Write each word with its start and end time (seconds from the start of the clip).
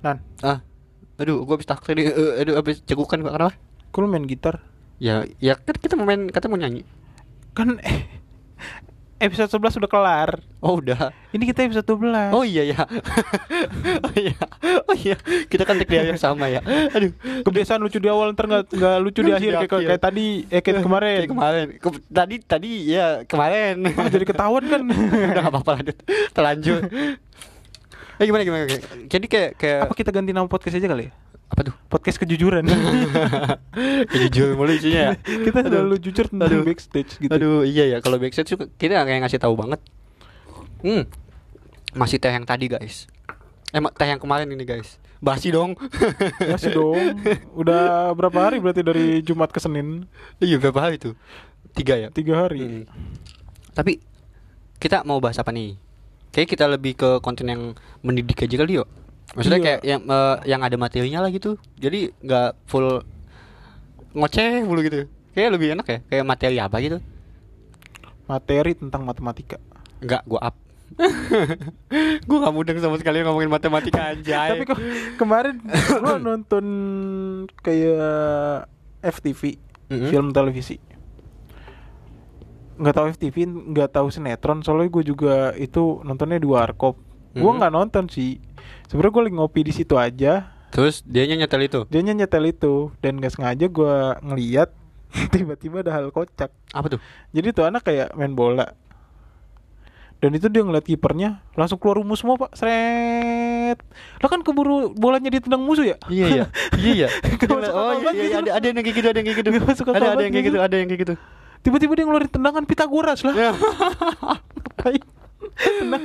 Nan, 0.00 0.16
Ah, 0.40 0.62
aduh, 1.18 1.42
gua 1.42 1.58
habis 1.58 1.66
taksi 1.66 1.92
nih. 1.94 2.10
Eh, 2.10 2.42
aduh, 2.46 2.54
habis 2.58 2.80
cegukan 2.84 3.18
gua 3.20 3.32
kenapa? 3.34 3.54
kok 3.88 3.98
lu 3.98 4.08
main 4.08 4.28
gitar? 4.28 4.60
Ya, 4.98 5.24
ya 5.38 5.56
kan 5.56 5.74
kita 5.74 5.96
mau 5.96 6.04
main, 6.04 6.28
kata 6.28 6.46
mau 6.46 6.58
nyanyi. 6.58 6.84
Kan 7.56 7.80
episode 9.18 9.50
11 9.50 9.78
udah 9.82 9.90
kelar. 9.90 10.30
Oh 10.62 10.78
udah. 10.78 11.10
Ini 11.34 11.42
kita 11.42 11.66
episode 11.66 11.86
12. 11.86 12.30
Oh 12.34 12.46
iya 12.46 12.62
ya. 12.70 12.82
oh 14.06 14.14
iya. 14.14 14.38
Oh 14.86 14.94
iya. 14.94 15.16
Kita 15.50 15.66
kan 15.66 15.78
take 15.78 15.90
di 15.90 15.98
akhir 15.98 16.22
sama 16.22 16.46
ya. 16.46 16.62
Aduh. 16.94 17.10
Kebiasaan 17.42 17.82
lucu 17.82 17.98
di 17.98 18.06
awal 18.06 18.34
ntar 18.34 18.46
nggak 18.46 18.64
nggak 18.70 18.96
lucu 19.02 19.20
di 19.26 19.34
akhir 19.34 19.66
kayak, 19.66 19.70
kayak 19.90 20.02
tadi 20.02 20.46
eh 20.50 20.62
kayak 20.62 20.82
kemarin. 20.86 21.18
Kayak 21.26 21.32
kemarin. 21.34 21.66
Ke- 21.82 22.04
tadi 22.10 22.34
tadi 22.42 22.70
ya 22.94 23.06
kemarin. 23.26 23.74
Jadi 23.90 24.24
ketahuan 24.26 24.64
kan. 24.70 24.80
udah 25.34 25.42
gak 25.42 25.50
apa-apa 25.50 25.70
lanjut. 25.82 25.96
Terlanjur. 26.30 26.80
Eh 28.18 28.26
gimana 28.26 28.42
gimana? 28.42 28.66
gimana? 28.66 28.82
Jadi 29.06 29.26
kayak 29.30 29.50
kayak 29.54 29.78
Apa 29.86 29.94
kita 29.94 30.10
ganti 30.10 30.34
nama 30.34 30.50
podcast 30.50 30.74
aja 30.74 30.90
kali 30.90 31.06
ya? 31.08 31.12
apa 31.48 31.64
tuh? 31.64 31.74
Podcast 31.88 32.20
kejujuran. 32.20 32.60
Jujur 34.12 34.52
mulu 34.52 34.76
isinya 34.76 35.00
ya. 35.00 35.12
kita 35.48 35.64
Aduh. 35.64 35.70
selalu 35.72 35.96
jujur 35.96 36.26
tentang 36.28 36.48
Aduh. 36.52 36.64
backstage 36.68 37.16
gitu. 37.16 37.32
Aduh 37.32 37.64
iya 37.64 37.88
ya 37.88 37.98
kalau 38.04 38.20
backstage 38.20 38.52
tuh 38.52 38.68
kita 38.76 39.00
kayak 39.00 39.24
ngasih 39.24 39.40
tahu 39.40 39.56
banget. 39.56 39.80
Hmm. 40.84 41.08
Masih 41.96 42.20
teh 42.20 42.28
yang 42.28 42.44
tadi 42.44 42.68
guys. 42.68 43.08
Eh 43.72 43.80
teh 43.80 44.08
yang 44.12 44.20
kemarin 44.20 44.44
ini 44.52 44.64
guys. 44.68 45.00
Basi 45.24 45.48
dong. 45.48 45.72
Masih 46.54 46.76
dong. 46.76 47.16
Udah 47.56 48.12
berapa 48.12 48.38
hari 48.38 48.60
berarti 48.60 48.84
dari 48.84 49.24
Jumat 49.24 49.50
ke 49.50 49.58
Senin? 49.58 50.04
iya 50.38 50.60
berapa 50.60 50.78
hari 50.78 51.00
tuh? 51.00 51.16
Tiga 51.72 51.96
ya. 51.96 52.12
Tiga 52.12 52.44
hari. 52.44 52.60
Hmm. 52.60 52.84
Tapi 53.72 54.04
kita 54.78 55.00
mau 55.02 55.18
bahas 55.18 55.40
apa 55.40 55.50
nih? 55.50 55.80
Kayak 56.28 56.48
kita 56.52 56.64
lebih 56.68 56.92
ke 56.94 57.08
konten 57.20 57.48
yang 57.48 57.62
mendidik 58.00 58.44
aja 58.44 58.56
kali 58.56 58.78
yuk. 58.78 58.88
Maksudnya 59.36 59.60
Iya. 59.60 59.66
kayak 59.66 59.80
yang 59.84 60.02
eh, 60.04 60.36
yang 60.48 60.60
ada 60.64 60.76
materinya 60.76 61.18
lah 61.24 61.30
gitu. 61.30 61.56
Jadi 61.76 62.12
nggak 62.20 62.48
full 62.64 63.04
ngoceh 64.12 64.64
mulu 64.64 64.80
gitu. 64.80 65.04
Kayak 65.32 65.50
lebih 65.54 65.68
enak 65.76 65.86
ya. 65.86 65.98
Kayak 66.08 66.24
materi 66.24 66.56
apa 66.58 66.76
gitu. 66.80 66.98
Materi 68.24 68.72
tentang 68.76 69.04
matematika. 69.04 69.56
Enggak, 70.00 70.22
gua 70.24 70.52
up. 70.52 70.56
gua 72.28 72.38
gak 72.48 72.54
mudeng 72.56 72.80
sama 72.80 72.96
sekali 72.96 73.20
ngomongin 73.20 73.52
matematika 73.52 74.16
aja. 74.16 74.52
Tapi 74.52 74.64
kok 74.64 74.80
kemarin 75.20 75.60
gua 76.00 76.16
nonton 76.16 76.64
kayak 77.60 78.64
FTV, 79.04 79.60
Mm-mm. 79.88 80.08
film 80.08 80.32
televisi. 80.32 80.80
Nggak 82.78 82.94
tahu 82.94 83.06
FTV, 83.12 83.36
nggak 83.74 83.90
tahu 83.90 84.06
sinetron. 84.08 84.62
Soalnya 84.62 84.88
gue 84.88 85.04
juga 85.04 85.34
itu 85.54 85.98
nontonnya 86.02 86.38
di 86.38 86.46
warkop. 86.46 86.94
Gua 87.34 87.52
Mhm. 87.52 87.58
nggak 87.60 87.72
nonton 87.74 88.04
sih. 88.08 88.38
Sebenarnya 88.86 89.12
gue 89.12 89.22
lagi 89.28 89.36
ngopi 89.36 89.60
di 89.66 89.72
situ 89.74 89.94
aja. 89.98 90.54
Terus 90.70 91.02
dia 91.02 91.26
nyetel 91.26 91.66
itu. 91.66 91.80
Dia 91.90 92.00
nyetel 92.00 92.44
itu 92.46 92.94
dan 93.02 93.18
nggak 93.18 93.34
sengaja 93.34 93.66
gua 93.68 94.16
ngeliat 94.22 94.70
tiba-tiba 95.34 95.80
ada 95.82 95.92
hal 95.92 96.08
kocak. 96.08 96.52
Apa 96.72 96.86
tuh? 96.96 97.00
Jadi 97.32 97.52
tuh 97.52 97.64
anak 97.66 97.82
kayak 97.84 98.14
main 98.14 98.32
bola. 98.32 98.72
Dan 100.18 100.34
itu 100.34 100.50
dia 100.50 100.66
ngeliat 100.66 100.82
kipernya 100.82 101.46
langsung 101.54 101.78
keluar 101.78 102.02
rumus 102.02 102.26
semua 102.26 102.34
pak 102.34 102.50
Seret 102.58 103.78
Lah 104.18 104.26
kan 104.26 104.42
keburu 104.42 104.90
bolanya 104.90 105.30
ditendang 105.30 105.62
musuh 105.62 105.86
ya 105.86 105.96
Iya 106.10 106.26
iya. 106.26 106.44
Iya 106.82 106.92
iya. 107.06 107.08
Oh 107.70 107.94
iya, 107.94 108.10
iya, 108.10 108.26
gitu. 108.26 108.38
ada 108.42 108.50
ada 108.58 108.64
yang 108.66 108.76
kayak 108.82 108.96
gitu, 108.98 109.06
ada 109.06 109.18
yang 109.22 109.26
kayak 109.30 109.38
gitu. 109.38 109.50
Ada 109.54 109.54
yang 109.54 110.34
kayak 110.34 110.34
gitu. 110.34 110.50
gitu, 110.50 110.58
ada 110.58 110.74
yang 110.74 110.88
kayak 110.90 111.02
gitu. 111.06 111.14
Tiba-tiba 111.60 111.92
dia 111.92 112.04
ngeluarin 112.04 112.28
tendangan 112.28 112.62
Pitagoras 112.62 113.20
lah 113.20 113.34
Ya. 113.34 113.50
Ngapain? 113.52 115.02
Tendang 115.58 116.04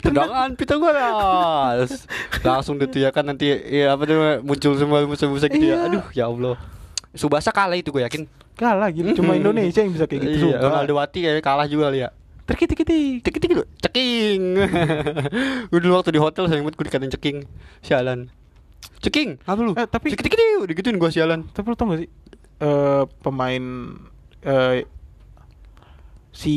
Tendangan 0.00 0.50
Pitagoras. 0.54 2.08
Langsung 2.40 2.76
gitu 2.78 2.96
ya 2.96 3.10
kan 3.10 3.24
nanti 3.24 3.48
ya 3.48 3.92
apa 3.92 4.02
tuh 4.02 4.16
muncul 4.40 4.72
semua 4.74 5.04
musuh-musuh 5.04 5.46
gitu 5.46 5.60
Iya. 5.62 5.76
ya. 5.76 5.86
Aduh, 5.86 6.04
ya 6.10 6.24
Allah. 6.26 6.56
Subasa 7.12 7.48
kalah 7.48 7.74
itu 7.74 7.90
gue 7.90 8.00
yakin. 8.00 8.24
Kalah 8.54 8.88
gitu 8.88 9.12
Cuma. 9.14 9.34
Indonesia 9.34 9.78
yang 9.78 9.90
bisa 9.90 10.06
kayak 10.06 10.24
gitu 10.30 10.50
Iya, 10.50 10.62
Ronaldo 10.62 10.94
Wati 10.94 11.20
kayak 11.20 11.42
kalah 11.42 11.66
juga 11.66 11.90
ya. 11.90 12.10
Terkitik-kitik 12.44 13.24
Ceking 13.24 13.50
gitu, 13.50 13.64
ceking. 13.80 14.42
gue 15.66 15.80
dulu 15.82 15.96
waktu 15.96 16.12
di 16.12 16.20
hotel 16.20 16.44
saya 16.44 16.60
ingat 16.60 16.72
gue 16.72 16.84
dikatain 16.84 17.08
ceking. 17.10 17.36
Sialan. 17.80 18.28
Ceking, 19.00 19.40
apa 19.42 19.58
lu? 19.58 19.72
Eh, 19.72 19.84
tapi- 19.86 20.12
ceking 20.12 20.24
ceking 20.26 20.40
udah 20.60 20.74
gituin 20.74 20.96
gue 20.96 21.10
sialan. 21.10 21.40
Tapi 21.50 21.64
lu 21.66 21.74
tau 21.74 21.88
gak 21.88 22.00
sih 22.00 22.10
eh 22.54 23.02
Pemain 23.18 23.64
eh 24.44 24.84
Si 26.30 26.54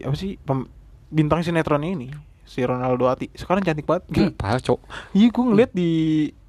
Apa 0.00 0.14
sih 0.14 0.38
pem- 0.38 0.70
Bintang 1.06 1.42
sinetron 1.42 1.82
ini 1.82 2.10
Si 2.42 2.62
Ronaldo 2.62 3.06
Ati 3.06 3.30
Sekarang 3.32 3.60
cantik 3.60 3.84
banget 3.84 4.06
Hmm, 4.08 4.32
parah, 4.32 4.58
Cok. 4.58 4.78
Iya 5.12 5.28
gue 5.28 5.44
ngeliat 5.44 5.70
di 5.72 5.90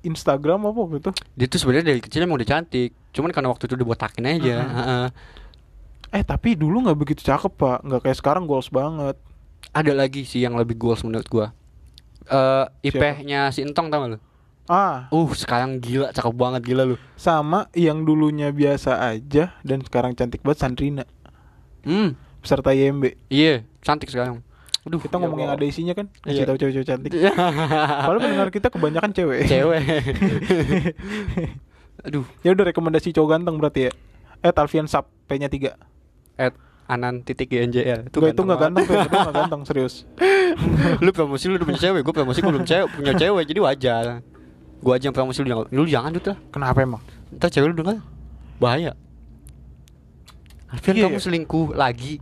Instagram 0.01 0.65
apa 0.65 0.81
gitu 0.93 1.09
Dia 1.33 1.45
tuh 1.45 1.57
sebenarnya 1.57 1.91
dari 1.91 1.99
kecil 1.99 2.23
emang 2.23 2.37
udah 2.37 2.47
cantik. 2.47 2.93
Cuman 3.09 3.29
karena 3.29 3.49
waktu 3.49 3.65
itu 3.65 3.75
dibotakin 3.75 4.23
aja. 4.23 4.55
Mhm. 4.59 4.71
Heeh. 4.71 5.05
Eh 6.09 6.23
tapi 6.23 6.53
dulu 6.53 6.85
nggak 6.85 6.95
begitu 6.95 7.21
cakep 7.21 7.51
pak 7.51 7.77
Nggak 7.81 8.01
kayak 8.01 8.17
sekarang 8.17 8.45
goals 8.45 8.69
banget 8.69 9.17
Ada 9.73 9.91
lagi 9.91 10.23
sih 10.23 10.39
yang 10.39 10.53
lebih 10.53 10.77
goals 10.77 11.01
menurut 11.01 11.27
gua. 11.27 11.47
Eh 12.23 12.65
ipehnya 12.85 13.49
si 13.49 13.61
Entong 13.61 13.89
tau 13.89 13.99
gak 13.99 14.11
lu? 14.13 14.19
Ah 14.67 15.07
Uh, 15.09 15.31
sekarang 15.31 15.79
gila, 15.79 16.11
cakep 16.11 16.33
banget 16.33 16.61
gila 16.65 16.83
lu. 16.83 16.95
sama 17.13 17.71
yang 17.71 18.03
dulunya 18.03 18.51
biasa 18.51 18.99
aja 19.07 19.55
Dan 19.61 19.79
sekarang 19.79 20.11
cantik 20.11 20.39
banget 20.41 20.59
Sandrina 20.59 21.03
Hmm, 21.81 22.19
Peserta 22.37 22.69
YMB 22.69 23.15
iya, 23.27 23.63
cantik 23.79 24.07
sekarang. 24.07 24.43
Aduh, 24.83 24.99
Kita 24.99 25.15
ngomong 25.17 25.39
yang 25.39 25.51
ada 25.51 25.63
isinya 25.63 25.91
kan 25.91 26.11
Iya. 26.21 26.43
Kasih 26.43 26.45
tahu 26.45 26.57
cewek-cewek 26.57 26.87
cantik 26.87 27.11
Padahal 28.03 28.19
pendengar 28.19 28.49
kita 28.49 28.67
kebanyakan 28.67 29.11
cewek 29.11 29.39
cewek. 29.45 29.83
Aduh, 32.03 32.25
Ya 32.41 32.51
udah 32.51 32.65
rekomendasi 32.65 33.11
cowok 33.11 33.29
ganteng 33.29 33.55
berarti 33.55 33.87
ya 33.87 33.91
Eh 34.39 34.53
Alfian 34.53 34.85
Sap 34.85 35.07
P-nya 35.25 35.47
3 35.47 35.73
at 36.37 36.53
anan 36.85 37.19
titik 37.19 37.49
GNJL 37.49 38.07
Itu 38.07 38.21
itu 38.21 38.37
nggak 38.37 38.59
ganteng. 38.61 38.83
Pe. 38.83 38.93
Itu 39.01 39.17
nggak 39.17 39.35
ganteng 39.41 39.61
serius 39.63 40.03
lu 40.97 41.11
promosi 41.11 41.45
lu 41.45 41.55
udah 41.55 41.65
punya 41.65 41.77
cewek, 41.79 42.01
gue 42.01 42.13
promosi 42.15 42.39
gue 42.39 42.47
belum 42.47 42.63
cewek, 42.63 42.87
punya 42.89 43.13
cewek, 43.13 43.43
jadi 43.45 43.59
wajar. 43.59 44.05
Gue 44.87 44.95
aja 44.95 45.03
yang 45.03 45.11
promosi 45.11 45.43
lu 45.43 45.51
jangan, 45.51 45.67
lu 45.67 45.83
jangan 45.83 46.09
Dut 46.09 46.25
lah. 46.25 46.37
Kenapa 46.47 46.79
emang? 46.79 47.03
Ntar 47.29 47.51
cewek 47.51 47.67
lu 47.67 47.75
denger 47.75 47.99
bahaya. 48.55 48.95
Alfian 50.67 50.95
Iya, 50.95 51.03
kamu 51.05 51.13
iya. 51.13 51.23
selingkuh 51.23 51.67
lagi. 51.73 52.13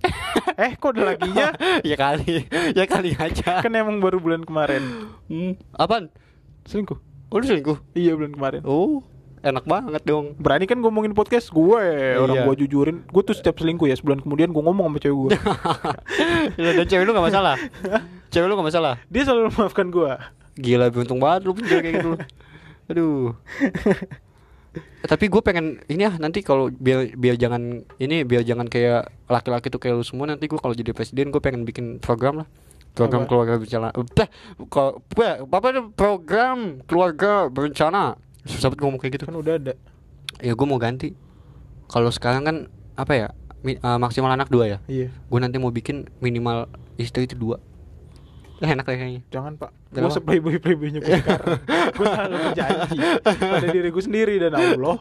Eh 0.56 0.72
kok 0.74 0.92
ada 0.92 1.12
laginya 1.12 1.52
ya 1.84 1.92
kali, 1.94 2.48
ya 2.72 2.84
kali 2.86 3.12
aja. 3.12 3.60
Kan 3.60 3.72
emang 3.72 4.00
baru 4.00 4.16
bulan 4.16 4.40
kemarin 4.40 4.80
Hmm, 5.26 5.60
apaan? 5.70 6.08
Selingkuh 6.64 6.96
Oh 7.26 7.36
lu 7.36 7.44
selingkuh? 7.44 7.76
Iya 7.92 8.16
bulan 8.16 8.32
kemarin 8.32 8.60
Oh, 8.62 9.04
enak 9.42 9.64
banget 9.64 10.00
dong. 10.02 10.32
Berani 10.36 10.64
kan 10.64 10.78
ngomongin 10.78 11.12
podcast 11.12 11.48
gue 11.50 11.82
Orang 12.16 12.32
Iya. 12.34 12.44
gue 12.44 12.54
jujurin 12.58 13.04
Gue 13.04 13.22
tuh 13.22 13.32
setiap 13.32 13.56
selingkuh 13.56 13.84
ya 13.84 13.96
Sebulan 13.96 14.20
kemudian 14.20 14.48
gue 14.48 14.62
ngomong 14.62 14.86
sama 14.86 14.98
cewek 14.98 15.16
gue 15.18 15.30
Ya, 16.56 16.70
Dan 16.78 16.86
cewek 16.86 17.04
lu 17.04 17.12
gak 17.12 17.26
masalah? 17.26 17.56
cewek 18.28 18.46
lu 18.46 18.54
gak 18.54 18.68
masalah? 18.68 18.94
Dia 19.06 19.22
selalu 19.24 19.50
memaafkan 19.50 19.86
gue 19.88 20.10
Gila 20.56 20.88
beruntung 20.88 21.20
banget 21.20 21.44
lu 21.44 21.52
punya 21.52 21.78
kayak 21.80 21.94
gitu. 22.00 22.12
Aduh. 22.90 23.36
Tapi 25.06 25.30
gue 25.30 25.40
pengen 25.40 25.80
ini 25.86 26.02
ah 26.04 26.18
nanti 26.18 26.42
kalau 26.42 26.68
biar 26.68 27.14
biar 27.14 27.38
jangan 27.38 27.86
ini 27.96 28.26
biar 28.26 28.42
jangan 28.42 28.66
kayak 28.66 29.08
laki-laki 29.30 29.70
tuh 29.70 29.78
kayak 29.78 29.96
lu 29.96 30.04
semua 30.04 30.26
nanti 30.28 30.50
gue 30.50 30.58
kalau 30.58 30.74
jadi 30.74 30.90
presiden 30.92 31.30
gue 31.30 31.40
pengen 31.40 31.62
bikin 31.64 32.02
program 32.02 32.42
lah. 32.44 32.48
Program 32.96 33.24
Apa? 33.24 33.28
keluarga 33.28 33.52
berencana. 33.60 33.88
Eh 33.92 34.28
apa 35.36 35.66
itu 35.68 35.82
program 35.92 36.80
keluarga 36.88 37.46
berencana. 37.46 38.16
Susah 38.48 38.72
banget 38.72 38.80
ngomong 38.82 39.00
kayak 39.00 39.12
gitu. 39.20 39.24
Kan 39.28 39.36
udah 39.36 39.54
ada. 39.60 39.74
Ya 40.40 40.52
gue 40.52 40.66
mau 40.66 40.80
ganti. 40.80 41.12
Kalau 41.86 42.10
sekarang 42.10 42.42
kan 42.44 42.56
apa 42.96 43.12
ya 43.14 43.28
mi- 43.62 43.78
eh, 43.78 43.98
maksimal 44.00 44.32
anak 44.32 44.48
dua 44.48 44.64
ya? 44.66 44.78
Iya. 44.88 45.08
Gue 45.12 45.38
nanti 45.38 45.60
mau 45.60 45.70
bikin 45.70 46.08
minimal 46.18 46.66
istri 46.96 47.28
itu 47.28 47.36
dua 47.36 47.60
enak 48.64 48.84
deh 48.88 48.96
kayaknya. 48.96 49.22
Jangan 49.28 49.52
pak. 49.60 49.70
Gue 49.92 50.12
seplayboy 50.12 50.56
playboynya 50.56 51.00
gue 51.04 51.12
sekarang. 51.12 51.60
Gue 51.96 52.06
selalu 52.08 52.36
berjanji 52.36 52.98
Pada 53.24 53.68
diri 53.72 53.88
gue 53.88 54.04
sendiri 54.04 54.34
Dan 54.36 54.52
Allah 54.52 54.96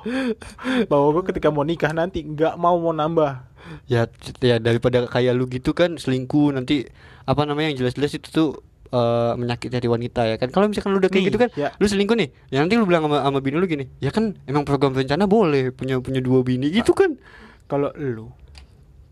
Bahwa 0.87 1.07
gue 1.15 1.23
ketika 1.31 1.51
mau 1.51 1.63
nikah 1.67 1.91
nanti 1.91 2.23
nggak 2.23 2.55
mau 2.59 2.75
mau 2.79 2.91
nambah. 2.91 3.47
Ya 3.87 4.11
ya 4.43 4.59
daripada 4.59 5.07
kayak 5.07 5.33
lu 5.35 5.47
gitu 5.47 5.71
kan 5.71 5.95
selingkuh 5.95 6.53
nanti 6.53 6.85
apa 7.25 7.41
namanya 7.47 7.73
yang 7.73 7.77
jelas-jelas 7.81 8.13
itu 8.13 8.27
tuh 8.29 8.49
eh, 8.93 9.33
menyakiti 9.39 9.73
hati 9.73 9.89
wanita 9.89 10.21
ya 10.29 10.35
kan? 10.37 10.53
Kalau 10.53 10.69
misalkan 10.69 10.93
lu 10.93 10.99
udah 11.01 11.09
kayak 11.09 11.23
Nih, 11.23 11.29
gitu 11.33 11.39
kan 11.41 11.49
ya. 11.57 11.73
lu 11.75 11.87
selingkuh 11.89 12.13
nih 12.13 12.29
ya 12.53 12.61
nanti 12.61 12.77
lu 12.77 12.85
bilang 12.85 13.09
sama, 13.09 13.25
sama 13.25 13.39
bini 13.41 13.57
lu 13.57 13.65
gini 13.65 13.89
ya 13.97 14.13
kan 14.13 14.37
emang 14.45 14.63
program 14.69 14.93
rencana 14.93 15.25
boleh 15.25 15.73
punya 15.73 15.97
punya 15.97 16.21
dua 16.21 16.45
bini 16.45 16.69
gitu 16.69 16.93
kan? 16.93 17.17
Kalau 17.65 17.89
lu 17.97 18.29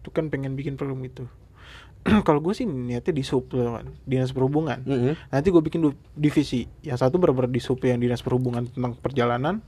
Tuh 0.04 0.12
kan 0.12 0.28
pengen 0.28 0.54
bikin 0.60 0.76
program 0.76 1.00
itu 1.02 1.24
Kalau 2.28 2.40
gue 2.40 2.52
sih 2.52 2.64
niatnya 2.64 3.12
di 3.12 3.24
sub 3.24 3.48
kan 3.48 3.88
Dinas 4.04 4.32
Perhubungan 4.32 4.84
Mm-mm. 4.84 5.14
Nanti 5.28 5.48
gue 5.50 5.60
bikin 5.60 5.80
divisi 6.14 6.68
Yang 6.80 7.08
satu 7.08 7.16
bener-bener 7.16 7.48
di 7.48 7.60
sub 7.60 7.80
yang 7.80 7.98
dinas 7.98 8.20
perhubungan 8.20 8.68
tentang 8.68 8.94
perjalanan 8.96 9.64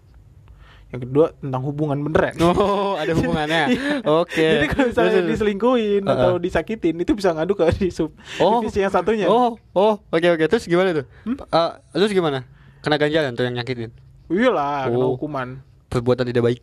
yang 0.85 1.01
kedua 1.01 1.33
tentang 1.35 1.65
hubungan 1.65 1.97
beneran 1.99 2.37
Oh, 2.39 2.93
ada 2.93 3.11
hubungannya. 3.11 3.73
Oke. 4.21 4.37
Jadi 4.37 4.65
kalau 4.69 4.85
misalnya 4.87 5.09
Terus, 5.09 5.17
terus. 5.17 5.31
diselingkuhin 5.33 6.01
Uh-uh. 6.05 6.13
atau 6.13 6.31
disakitin 6.37 6.95
itu 6.95 7.11
bisa 7.11 7.33
ngadu 7.33 7.57
ke 7.57 7.65
di 7.81 7.89
sub 7.89 8.13
Oh. 8.37 8.61
divisi 8.61 8.79
yang 8.79 8.93
satunya. 8.93 9.25
Oh, 9.25 9.57
oh, 9.73 9.97
oke 10.05 10.27
oke. 10.29 10.45
Terus 10.45 10.69
gimana 10.69 10.93
tuh? 10.93 11.05
Hmm? 11.25 11.41
Eh, 11.41 11.71
terus 11.91 12.11
gimana? 12.11 12.45
Kena 12.79 12.95
ganjalan 12.95 13.33
tuh 13.33 13.43
yang 13.43 13.57
nyakitin. 13.57 13.89
Iyalah, 14.29 14.87
kena 14.87 14.97
Oh. 15.01 15.17
hukuman. 15.17 15.59
Perbuatan 15.89 16.25
tidak 16.25 16.43
baik. 16.43 16.59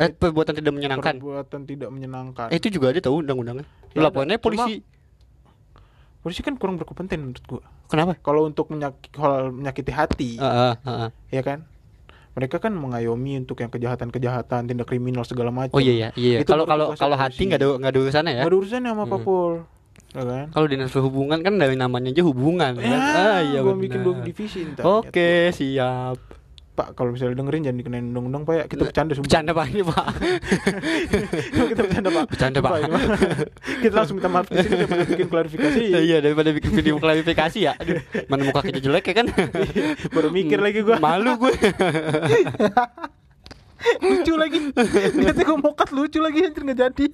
Eh, 0.00 0.08
perbuatan 0.10 0.54
tidak 0.56 0.72
menyenangkan. 0.72 1.14
Perbuatan 1.16 1.60
tidak 1.64 1.88
menyenangkan. 1.92 2.48
Eh, 2.48 2.56
itu 2.56 2.72
juga 2.72 2.90
ada 2.90 3.00
tahu 3.00 3.20
undang-undangnya. 3.20 3.66
Ya, 3.92 4.08
Laporannya 4.08 4.40
polisi. 4.40 4.80
Polisi 6.22 6.40
kan 6.40 6.54
kurang 6.54 6.78
berkompeten 6.78 7.18
menurut 7.20 7.44
gua. 7.44 7.62
Kenapa? 7.90 8.14
Kalau 8.16 8.46
untuk 8.46 8.70
menyak- 8.70 9.10
hal 9.12 9.50
menyakiti 9.50 9.92
hati, 9.92 10.30
Heeh, 10.38 10.72
heeh. 10.80 11.08
ya 11.28 11.42
kan? 11.42 11.66
Mereka 12.32 12.56
kan 12.56 12.72
mengayomi 12.72 13.36
untuk 13.36 13.60
yang 13.60 13.68
kejahatan-kejahatan, 13.68 14.64
tindak 14.64 14.88
kriminal 14.88 15.26
segala 15.28 15.52
macam. 15.52 15.76
Oh 15.76 15.82
iya 15.82 15.92
iya 15.92 16.08
iya. 16.16 16.40
Kalau 16.40 16.64
kalau 16.64 16.96
kalau 16.96 17.16
hati 17.18 17.44
nggak 17.44 17.60
ada 17.60 17.68
nggak 17.76 17.92
ada 17.92 18.00
urusannya 18.00 18.32
ya. 18.32 18.40
Nggak 18.40 18.48
ada 18.48 18.56
urusannya 18.56 18.90
sama 18.90 19.04
Hmm. 19.04 19.12
Papul. 19.12 19.52
Ya 20.12 20.22
kan? 20.24 20.46
Kalau 20.48 20.66
dinas 20.68 20.88
perhubungan 20.88 21.38
kan 21.40 21.54
dari 21.56 21.76
namanya 21.76 22.08
aja 22.08 22.22
hubungan 22.24 22.72
Ya, 22.72 22.80
kan. 22.80 23.00
Ah 23.12 23.38
iya 23.42 23.58
gua 23.60 23.76
bikin 23.76 24.00
dua 24.00 24.14
divisi. 24.24 24.64
Oke, 24.80 25.52
siap. 25.52 26.16
Pak, 26.72 26.96
kalau 26.96 27.12
misalnya 27.12 27.36
dengerin 27.36 27.68
jangan 27.68 27.78
dikenain 27.84 28.06
undang-undang, 28.08 28.42
Pak 28.48 28.54
ya. 28.56 28.64
Kita 28.64 28.82
bercanda 28.88 29.12
sumpah. 29.12 29.28
Bercanda 29.28 29.52
Pak 29.52 29.66
ini, 29.68 29.82
Pak. 29.84 30.06
kita 31.68 31.80
bercanda, 31.84 32.08
Pak. 32.08 32.24
Bercanda, 32.32 32.58
Pak. 32.64 32.70
Sumpah, 32.72 32.88
ini, 32.88 32.96
kita 33.84 33.94
langsung 34.00 34.16
minta 34.16 34.30
maaf 34.32 34.46
di 34.48 34.56
sini 34.56 34.74
daripada 34.80 35.04
bikin 35.04 35.28
klarifikasi. 35.28 35.82
iya, 36.08 36.18
daripada 36.24 36.48
bikin 36.56 36.70
video 36.72 36.96
klarifikasi 36.96 37.58
ya. 37.60 37.72
Aduh, 37.76 38.00
mana 38.24 38.42
muka 38.48 38.64
kita 38.64 38.80
jelek 38.80 39.04
ya 39.04 39.14
kan? 39.20 39.26
Baru 40.16 40.32
mikir 40.32 40.64
lagi 40.64 40.80
gua. 40.80 40.96
Malu 40.96 41.32
gue. 41.44 41.52
lucu 44.08 44.32
lagi. 44.40 44.58
Nanti 45.12 45.42
gua 45.44 45.58
mokat 45.60 45.92
lucu 45.92 46.24
lagi 46.24 46.40
anjir 46.40 46.62
nggak 46.64 46.78
jadi. 46.88 47.04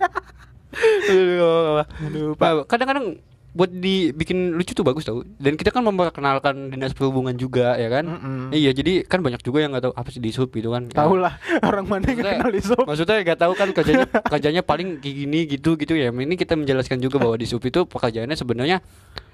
Aduh, 1.10 1.82
Aduh, 1.82 2.26
Pak. 2.38 2.50
Pak, 2.62 2.64
kadang-kadang 2.70 3.18
buat 3.58 3.66
dibikin 3.68 4.54
lucu 4.54 4.70
tuh 4.70 4.80
bagus 4.80 5.02
tau. 5.02 5.26
Dan 5.34 5.54
kita 5.54 5.68
kan 5.68 5.82
memperkenalkan 5.82 6.70
dinas 6.70 6.94
perhubungan 6.94 7.34
juga 7.34 7.74
ya 7.74 7.90
kan? 7.90 8.06
Mm-mm. 8.06 8.38
iya 8.50 8.70
jadi 8.70 9.02
kan 9.02 9.18
banyak 9.18 9.42
juga 9.42 9.58
yang 9.58 9.74
nggak 9.74 9.82
tahu 9.82 9.94
apa 9.94 10.08
sih 10.08 10.22
di 10.22 10.30
sub 10.30 10.46
gitu 10.48 10.70
kan. 10.70 10.86
Tahu 10.86 11.18
lah 11.18 11.34
orang 11.60 11.82
mana 11.84 12.06
yang 12.06 12.22
Maksudnya- 12.22 12.38
kenal 12.38 12.50
di 12.50 12.62
sub. 12.62 12.78
maksudnya 12.80 13.16
nggak 13.20 13.40
tahu 13.40 13.52
kan 13.52 13.68
kerjanya 13.72 14.06
kerjanya 14.32 14.62
paling 14.62 14.88
kayak 14.96 15.16
gini 15.18 15.40
gitu 15.48 15.74
gitu 15.74 15.92
ya. 15.92 16.08
Ini 16.08 16.34
kita 16.34 16.54
menjelaskan 16.54 16.98
juga 16.98 17.18
bahwa 17.18 17.34
di 17.34 17.44
sub 17.44 17.58
itu 17.60 17.82
pekerjaannya 17.82 18.36
sebenarnya 18.36 18.78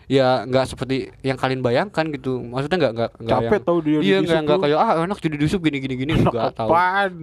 ya 0.04 0.44
nggak 0.44 0.64
seperti 0.66 0.96
yang 1.20 1.36
kalian 1.36 1.60
bayangkan 1.60 2.08
gitu. 2.08 2.40
Maksudnya 2.40 2.78
nggak 2.78 2.92
nggak 2.94 3.10
nggak 3.18 3.38
Capek 3.38 3.48
yang- 3.50 3.60
tahu 3.62 3.78
dia 3.80 3.96
di 3.96 4.04
iya 4.06 4.16
nggak 4.18 4.40
nggak 4.42 4.58
kayak 4.58 4.78
ah 4.78 4.92
enak 5.02 5.18
jadi 5.18 5.36
di 5.36 5.46
sub 5.46 5.60
gini 5.60 5.78
gini 5.78 5.94
gini 5.98 6.12
nggak 6.18 6.48
tahu. 6.54 6.68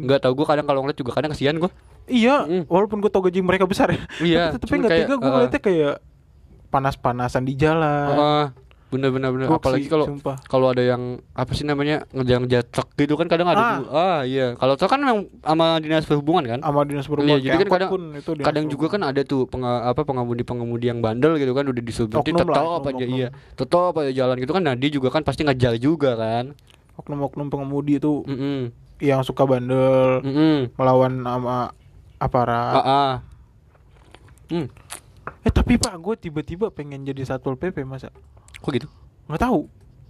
nggak 0.05 0.19
tahu 0.19 0.33
gue 0.33 0.45
kadang 0.45 0.65
kalau 0.65 0.79
ngeliat 0.81 0.97
juga 0.97 1.11
kadang 1.11 1.31
kesian 1.31 1.57
gue 1.57 1.71
Iya, 2.03 2.43
Mm. 2.43 2.63
walaupun 2.65 2.97
gue 2.99 3.07
tau 3.07 3.21
gaji 3.21 3.39
mereka 3.39 3.63
besar 3.63 3.87
ya. 3.87 4.01
Iya, 4.19 4.43
tapi 4.57 4.73
nggak 4.75 4.89
tega 4.91 5.15
gue 5.15 5.29
ngeliatnya 5.31 5.61
kayak 5.61 5.93
panas-panasan 6.71 7.43
di 7.43 7.53
jalan. 7.53 8.15
Ah, 8.15 8.45
bener 8.87 9.07
bener 9.07 9.29
bener. 9.29 9.47
Apalagi 9.47 9.85
kalau 9.85 10.07
kalau 10.43 10.67
ada 10.67 10.79
yang 10.81 11.19
apa 11.31 11.51
sih 11.51 11.63
namanya 11.63 12.03
ngejar-ngejar 12.09 12.63
truk 12.65 12.91
gitu 12.93 13.13
kan 13.13 13.27
kadang 13.27 13.47
ada 13.47 13.59
Ah. 13.59 13.71
juga. 13.73 13.87
ah 13.93 14.19
iya. 14.21 14.47
Kalau 14.53 14.73
truk 14.73 14.87
kan 14.87 14.99
memang 14.99 15.19
sama 15.37 15.65
dinas 15.77 16.03
perhubungan 16.03 16.43
kan? 16.45 16.59
Sama 16.59 16.83
dinas 16.83 17.03
Iya, 17.03 17.09
perhubungan 17.09 17.37
jadi 17.37 17.47
kayak 17.49 17.59
kan 17.61 17.71
kadang- 17.73 17.91
itu 18.13 18.31
kadang 18.41 18.65
juga 18.67 18.85
kan 18.87 19.01
ada 19.05 19.21
tuh 19.21 19.43
penga, 19.45 19.71
apa 19.85 20.01
pengemudi 20.01 20.41
pengemudi 20.41 20.87
yang 20.87 20.99
bandel 20.99 21.35
gitu 21.35 21.51
kan 21.51 21.63
udah 21.63 21.81
disuruh 21.81 22.09
tetap 22.09 22.51
aja 22.85 23.05
iya. 23.05 23.27
Tetap 23.53 23.93
aja 23.93 24.11
jalan 24.11 24.35
gitu 24.37 24.51
kan 24.51 24.61
nah 24.61 24.73
dia 24.73 24.89
juga 24.89 25.07
kan 25.07 25.21
pasti 25.21 25.43
ngejar 25.43 25.75
juga 25.75 26.15
kan? 26.15 26.55
Oknum-oknum 26.93 27.47
pengemudi 27.47 27.97
itu 27.97 28.23
mm 28.23 28.63
yang 28.99 29.23
suka 29.23 29.43
bandel 29.43 30.21
mm 30.21 30.75
melawan 30.75 31.19
sama 31.21 31.73
aparat. 32.17 32.75
ah, 32.75 32.83
ah. 32.85 33.11
Hmm, 34.47 34.67
Eh 35.41 35.49
tapi 35.49 35.73
pak, 35.75 35.97
gue 35.97 36.15
tiba-tiba 36.19 36.69
pengen 36.69 37.01
jadi 37.01 37.21
satpol 37.23 37.55
pp 37.55 37.81
masa? 37.81 38.13
kok 38.55 38.69
gitu 38.69 38.85
Nggak 39.25 39.41
tahu, 39.41 39.59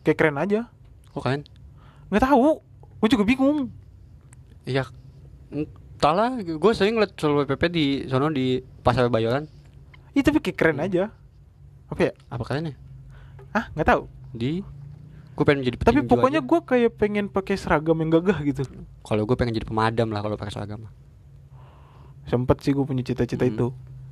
kayak 0.01 0.17
keren 0.17 0.35
aja. 0.35 0.67
kok 1.07 1.21
kan 1.21 1.39
Nggak 2.07 2.23
tahu, 2.25 2.59
gue 2.97 3.09
juga 3.09 3.23
bingung. 3.23 3.71
iya 4.61 4.85
entah 5.49 6.13
lah 6.13 6.29
gue 6.37 6.71
sering 6.71 6.95
ngeliat 6.95 7.13
solo 7.15 7.43
pp 7.43 7.61
di 7.67 7.85
sono 8.05 8.29
di 8.29 8.55
pasar 8.79 9.07
bayoran 9.07 9.47
Iya 10.11 10.23
tapi 10.25 10.39
kayak 10.39 10.57
keren 10.57 10.79
aja. 10.79 11.09
Apa 11.87 12.01
ya? 12.01 12.13
apa 12.27 12.43
kalian 12.43 12.65
ya 12.67 12.75
Ah 13.51 13.67
nggak 13.71 13.87
tahu. 13.87 14.03
di 14.31 14.63
gue 15.31 15.43
pengen 15.43 15.63
jadi 15.63 15.75
Tapi 15.77 16.01
pokoknya 16.03 16.41
gue 16.41 16.59
kayak 16.61 16.91
pengen 16.93 17.25
pakai 17.27 17.55
seragam 17.55 17.95
yang 17.97 18.11
gagah 18.11 18.39
gitu. 18.43 18.63
kalau 19.01 19.23
gue 19.23 19.35
pengen 19.35 19.51
jadi 19.53 19.63
pemadam 19.65 20.07
lah 20.07 20.19
kalau 20.19 20.35
pakai 20.35 20.51
seragam 20.51 20.87
Sempet 22.23 22.59
sih 22.59 22.71
gue 22.71 22.83
punya 22.83 23.01
cita-cita 23.01 23.41
Hmm. 23.41 23.51
itu. 23.51 23.67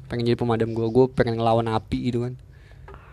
Pengen 0.10 0.26
jadi 0.26 0.38
pemadam 0.38 0.74
gue 0.74 0.88
gue 0.90 1.06
pengen 1.14 1.38
ngelawan 1.38 1.70
api 1.70 2.10
gitu 2.10 2.26
kan 2.26 2.34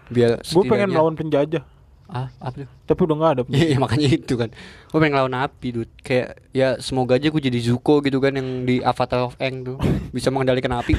biar 0.09 0.41
Gue 0.41 0.63
pengen 0.65 0.95
lawan 0.95 1.19
penjajah, 1.19 1.67
ah 2.07 2.31
apa 2.39 2.63
tuh 2.63 2.71
tapi 2.87 3.01
udah 3.03 3.17
nggak 3.19 3.33
ada. 3.35 3.43
Iya 3.51 3.67
iya, 3.75 3.79
makanya 3.83 4.07
itu 4.07 4.35
kan 4.39 4.55
Gue 4.87 4.99
pengen 5.03 5.19
ngelawan 5.19 5.35
api 5.43 5.67
dude 5.75 5.91
Kayak 6.07 6.39
ya 6.55 6.79
semoga 6.79 7.19
aja 7.19 7.27
gue 7.27 7.43
jadi 7.43 7.59
Zuko 7.59 7.99
gitu 7.99 8.23
kan 8.23 8.31
Yang 8.39 8.49
di 8.63 8.77
Avatar 8.79 9.27
of 9.27 9.35
Aang 9.43 9.67
tuh 9.67 9.77
Bisa 10.15 10.31
mengendalikan 10.31 10.71
api 10.79 10.95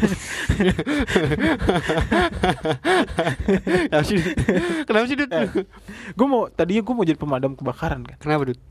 Kenapa 3.88 4.04
sih? 4.12 4.20
Kenapa 4.84 5.06
sih 5.08 5.16
dude? 5.16 5.40
gue 6.12 6.28
mau 6.28 6.52
tadinya 6.52 6.82
gue 6.84 6.94
mau 6.96 7.06
jadi 7.08 7.16
pemadam 7.16 7.56
kebakaran 7.56 8.04
kan. 8.04 8.18
Kenapa 8.20 8.52
dude? 8.52 8.62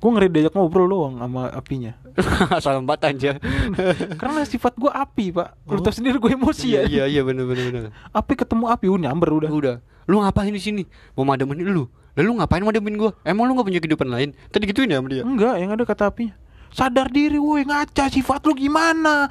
Gue 0.00 0.10
ngeri 0.10 0.28
diajak 0.32 0.56
ngobrol 0.56 0.88
doang 0.88 1.14
sama 1.20 1.52
apinya. 1.52 1.92
Salam 2.64 2.88
bat 2.88 3.04
aja 3.04 3.36
Karena 4.20 4.40
sifat 4.42 4.74
gue 4.74 4.88
api 4.88 5.28
pak. 5.30 5.60
Lu 5.68 5.76
Oh. 5.76 5.84
tau 5.84 5.92
sendiri 5.92 6.16
gue 6.16 6.32
emosi 6.32 6.68
ya. 6.72 6.82
iya 6.84 7.04
iya 7.04 7.20
bener 7.20 7.44
bener 7.44 7.64
bener 7.68 7.82
Api 8.10 8.32
ketemu 8.34 8.64
api 8.66 8.88
udah 8.88 9.00
nyamber 9.06 9.28
udah. 9.30 9.50
Udah 9.52 9.76
Lu 10.08 10.18
ngapain 10.18 10.50
di 10.50 10.58
sini? 10.58 10.82
Mau 11.14 11.22
mademin 11.22 11.60
lu 11.62 11.84
Lalu 12.16 12.42
ngapain 12.42 12.64
mademin 12.64 12.96
gue? 12.96 13.10
Emang 13.22 13.44
lu 13.44 13.54
gak 13.54 13.68
punya 13.68 13.78
kehidupan 13.78 14.08
lain? 14.08 14.32
Tadi 14.50 14.66
gituin 14.66 14.90
ya 14.90 14.98
sama 14.98 15.08
dia? 15.08 15.22
Enggak, 15.22 15.54
yang 15.62 15.70
ada 15.70 15.84
kata 15.86 16.10
apinya. 16.10 16.34
Sadar 16.72 17.06
diri 17.06 17.38
woi 17.38 17.62
ngaca 17.62 18.08
sifat 18.08 18.40
lu 18.42 18.56
gimana? 18.56 19.28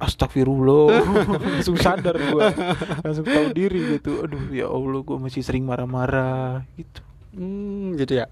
Astagfirullah 0.00 1.04
Langsung 1.60 1.76
sadar 1.76 2.16
gue 2.16 2.46
Langsung 3.04 3.26
tahu 3.28 3.52
diri 3.52 4.00
gitu 4.00 4.24
Aduh 4.24 4.48
ya 4.48 4.64
Allah 4.64 5.04
gue 5.04 5.16
masih 5.20 5.44
sering 5.44 5.68
marah-marah 5.68 6.64
Gitu 6.72 7.04
Hmm 7.36 7.92
gitu 7.94 8.16
ya 8.16 8.26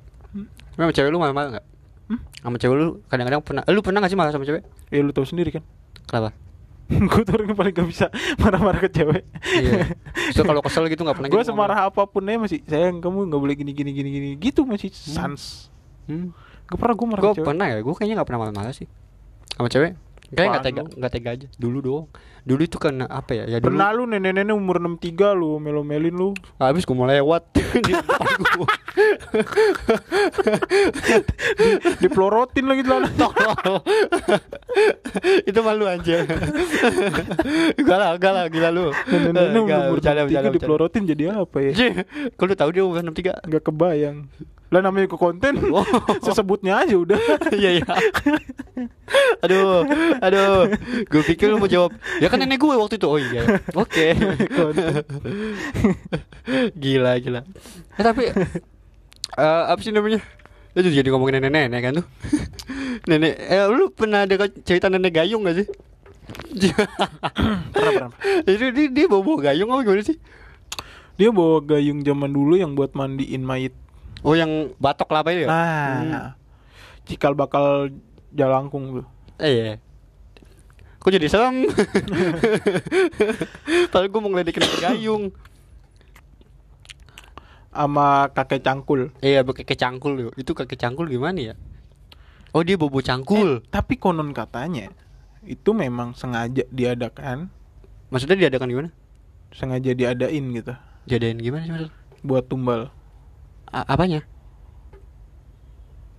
Emang 0.79 0.89
sama 0.89 0.95
cewek 0.95 1.11
lu 1.11 1.19
marah-marah 1.19 1.51
gak? 1.59 1.67
Hmm? 2.07 2.21
Sama 2.39 2.57
cewek 2.57 2.77
lu 2.79 2.87
kadang-kadang 3.05 3.43
pernah 3.43 3.63
eh, 3.67 3.73
Lu 3.75 3.83
pernah 3.83 3.99
gak 3.99 4.11
sih 4.15 4.19
marah 4.19 4.31
sama 4.31 4.47
cewek? 4.47 4.63
Ya 4.89 5.03
lu 5.03 5.11
tahu 5.11 5.27
sendiri 5.27 5.51
kan 5.51 5.63
Kenapa? 6.07 6.31
Gue 6.89 7.21
tuh 7.21 7.37
orang 7.37 7.53
yang 7.53 7.59
paling 7.59 7.75
gak 7.75 7.89
bisa 7.91 8.07
marah-marah 8.43 8.81
ke 8.81 8.89
cewek 8.89 9.27
Iya. 9.53 9.93
So 10.33 10.47
kalau 10.47 10.63
kesel 10.63 10.87
gitu 10.87 11.03
nggak 11.03 11.19
pernah. 11.19 11.29
Gue 11.29 11.43
gitu 11.43 11.51
ngomong. 11.51 11.67
semarah 11.69 11.91
apa 11.91 12.03
pun 12.07 12.23
aja 12.25 12.39
masih 12.39 12.63
Sayang 12.65 13.03
kamu 13.03 13.29
gak 13.29 13.41
boleh 13.43 13.55
gini 13.59 13.73
gini 13.75 13.91
gini 13.91 14.09
gini 14.09 14.29
Gitu 14.39 14.63
masih 14.65 14.89
sans 14.95 15.69
Hmm. 16.07 16.33
Gak 16.65 16.79
pernah 16.81 16.95
gue 16.97 17.07
marah 17.11 17.21
Gue 17.21 17.29
ke 17.29 17.37
cewek 17.43 17.49
pernah 17.51 17.67
ya. 17.69 17.79
Gue 17.85 17.93
kayaknya 17.93 18.15
nggak 18.17 18.29
pernah 18.33 18.41
marah-marah 18.49 18.73
sih. 18.73 18.89
Sama 19.53 19.69
cewek. 19.69 19.93
Kayaknya 20.29 20.49
nggak 20.49 20.65
tega, 20.65 20.83
nggak 20.97 21.13
tega 21.13 21.31
aja. 21.37 21.47
Dulu 21.57 21.79
doang. 21.81 22.07
Dulu 22.49 22.65
itu 22.65 22.81
karena 22.81 23.05
apa 23.05 23.37
ya? 23.37 23.45
Ya 23.45 23.61
dulu. 23.61 23.77
Pernah 23.77 23.89
lu 23.93 24.09
nenek-nenek 24.09 24.57
umur 24.57 24.81
63 24.81 25.37
lu 25.37 25.61
Melo-melin 25.61 26.17
lu 26.17 26.33
Habis 26.57 26.89
gue 26.89 26.97
mau 26.97 27.05
lewat 27.05 27.45
di 27.85 27.93
depan 27.93 28.41
gua. 28.57 28.73
Dipelorotin 32.03 32.65
lagi 32.65 32.83
Tolol. 32.89 33.05
itu 35.45 35.61
malu 35.61 35.85
aja. 35.85 36.25
Gak 37.77 37.99
lah, 37.99 38.17
gak 38.17 38.33
lah, 38.33 38.45
gila 38.49 38.73
lu. 38.73 38.97
Nenek-nenek 39.13 39.61
umur 39.61 40.01
bercanda, 40.01 40.25
63 40.25 40.25
bercanda, 40.25 40.25
bercanda. 40.25 40.57
dipelorotin 40.57 41.05
jadi 41.05 41.23
apa 41.37 41.59
ya 41.61 41.73
lu 42.49 42.55
tahu 42.57 42.71
dia 42.73 42.83
umur 42.89 43.05
63? 43.05 43.45
Gak 43.45 43.63
kebayang 43.69 44.25
Lah 44.69 44.81
namanya 44.85 45.09
ke 45.09 45.17
konten 45.17 45.57
Oh. 45.73 45.85
Sesebutnya 46.25 46.81
aja 46.85 46.97
udah 46.97 47.17
Iya 47.53 47.81
iya. 47.81 47.89
aduh, 49.41 49.83
aduh. 50.21 50.69
Gue 51.09 51.23
pikir 51.25 51.49
lu 51.51 51.59
mau 51.59 51.67
jawab. 51.71 51.97
Ya 52.21 52.29
kan 52.29 52.38
nenek 52.39 52.59
gue 52.63 52.75
waktu 52.75 52.97
itu. 52.97 53.09
Oh 53.11 53.19
iya. 53.19 53.43
Oke. 53.83 54.15
gila 56.83 57.13
gila. 57.19 57.41
Eh, 57.99 58.05
tapi 58.05 58.31
eh, 58.31 59.63
apa 59.69 59.81
sih 59.83 59.93
namanya? 59.93 60.23
Itu 60.73 60.89
jadi 60.95 61.09
ngomongin 61.11 61.43
nenek-nenek 61.43 61.81
kan 61.83 61.93
tuh. 62.03 62.07
nenek, 63.11 63.35
eh 63.37 63.67
lu 63.67 63.91
pernah 63.91 64.25
ada 64.25 64.47
cerita 64.63 64.87
nenek 64.87 65.13
gayung 65.19 65.43
gak 65.45 65.65
sih? 65.65 65.69
Pernah, 66.49 67.11
pernah. 67.73 68.11
Itu 68.45 68.71
dia, 68.71 68.87
dia 68.93 69.07
bawa 69.09 69.23
bawa 69.25 69.39
gayung 69.51 69.69
apa 69.75 69.83
gimana 69.83 70.05
sih? 70.05 70.19
Dia 71.19 71.35
bawa 71.35 71.59
gayung 71.67 72.07
zaman 72.07 72.31
dulu 72.31 72.55
yang 72.55 72.79
buat 72.79 72.95
mandiin 72.95 73.43
mayit 73.43 73.75
Oh 74.23 74.35
yang 74.35 74.75
batok 74.83 75.11
lah 75.15 75.23
apa 75.23 75.31
ya? 75.35 75.47
Nah 75.47 76.35
Cikal 77.07 77.39
bakal 77.39 77.95
jalangkung 78.35 79.03
tuh 79.03 79.07
Eh 79.39 79.51
iya. 79.51 79.73
Kok 81.09 81.17
jadi 81.17 81.25
serem? 81.25 81.65
Padahal 83.89 84.13
gue 84.13 84.21
mau 84.21 84.29
ngeledekin 84.29 84.61
gayung. 84.77 85.33
Sama 87.73 88.29
kakek 88.29 88.61
cangkul 88.61 89.09
Iya, 89.25 89.41
pakai 89.41 89.65
kecangkul 89.65 90.21
yuk. 90.21 90.37
Itu 90.37 90.53
kakek 90.53 90.77
cangkul 90.77 91.09
gimana 91.09 91.41
ya? 91.41 91.55
Oh 92.53 92.61
dia 92.61 92.77
bobo 92.77 93.01
cangkul. 93.01 93.65
Tapi 93.73 93.97
konon 93.97 94.37
katanya 94.37 94.93
itu 95.49 95.73
memang 95.73 96.13
sengaja 96.13 96.69
diadakan, 96.69 97.49
Maksudnya 98.13 98.45
diadakan 98.45 98.69
gimana? 98.69 98.91
sengaja 99.49 99.97
diadain 99.97 100.45
gitu 100.53 100.77
Jadain 101.09 101.41
gimana 101.41 101.65
sih 101.65 101.73
maksud? 101.73 101.91
buat 102.21 102.45
tumbal. 102.45 102.93
A- 103.65 103.89
apanya? 103.89 104.29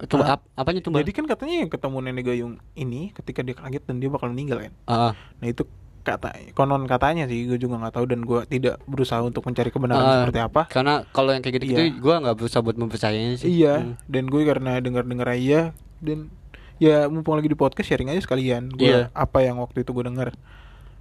Tuh, 0.01 0.15
Hah? 0.17 0.35
ap- 0.35 0.47
apanya 0.55 0.79
tumbal? 0.79 1.01
Jadi 1.01 1.11
kan 1.11 1.25
katanya 1.25 1.55
yang 1.59 1.69
ketemu 1.69 1.97
nenek 1.99 2.23
gayung 2.25 2.53
ini 2.73 3.11
ketika 3.11 3.39
dia 3.41 3.51
kaget 3.51 3.83
dan 3.83 3.95
dia 3.97 4.07
bakal 4.07 4.29
meninggal 4.29 4.59
kan. 4.61 4.73
Ah, 4.85 4.93
ah. 4.93 5.13
Nah 5.37 5.47
itu 5.47 5.67
kata 5.99 6.31
konon 6.53 6.87
katanya 6.87 7.27
sih 7.27 7.43
gue 7.43 7.59
juga 7.59 7.75
nggak 7.77 7.93
tahu 7.93 8.05
dan 8.07 8.23
gue 8.23 8.39
tidak 8.47 8.79
berusaha 8.83 9.19
untuk 9.19 9.43
mencari 9.43 9.67
kebenaran 9.67 9.99
Ah, 9.99 10.15
seperti 10.23 10.39
apa. 10.41 10.61
Karena 10.65 11.03
kalau 11.05 11.29
yang 11.29 11.43
kayak 11.43 11.59
gitu-gitu 11.59 11.81
Iya. 11.81 11.99
gua 11.99 12.15
nggak 12.17 12.35
berusaha 12.35 12.61
buat 12.61 12.77
mempercayainya 12.77 13.35
sih. 13.35 13.47
Iya, 13.53 13.75
Hmm. 13.77 13.93
dan 14.05 14.23
gue 14.25 14.41
karena 14.41 14.79
dengar-dengar 14.79 15.27
aja 15.29 15.75
dan 15.99 16.31
ya 16.77 17.05
mumpung 17.05 17.35
lagi 17.35 17.45
di 17.45 17.53
podcast 17.53 17.83
sharing 17.85 18.07
aja 18.07 18.21
sekalian 18.21 18.71
gue 18.71 18.87
Iya. 18.87 19.11
apa 19.11 19.43
yang 19.43 19.59
waktu 19.59 19.83
itu 19.83 19.91
gue 19.91 20.05
dengar. 20.05 20.31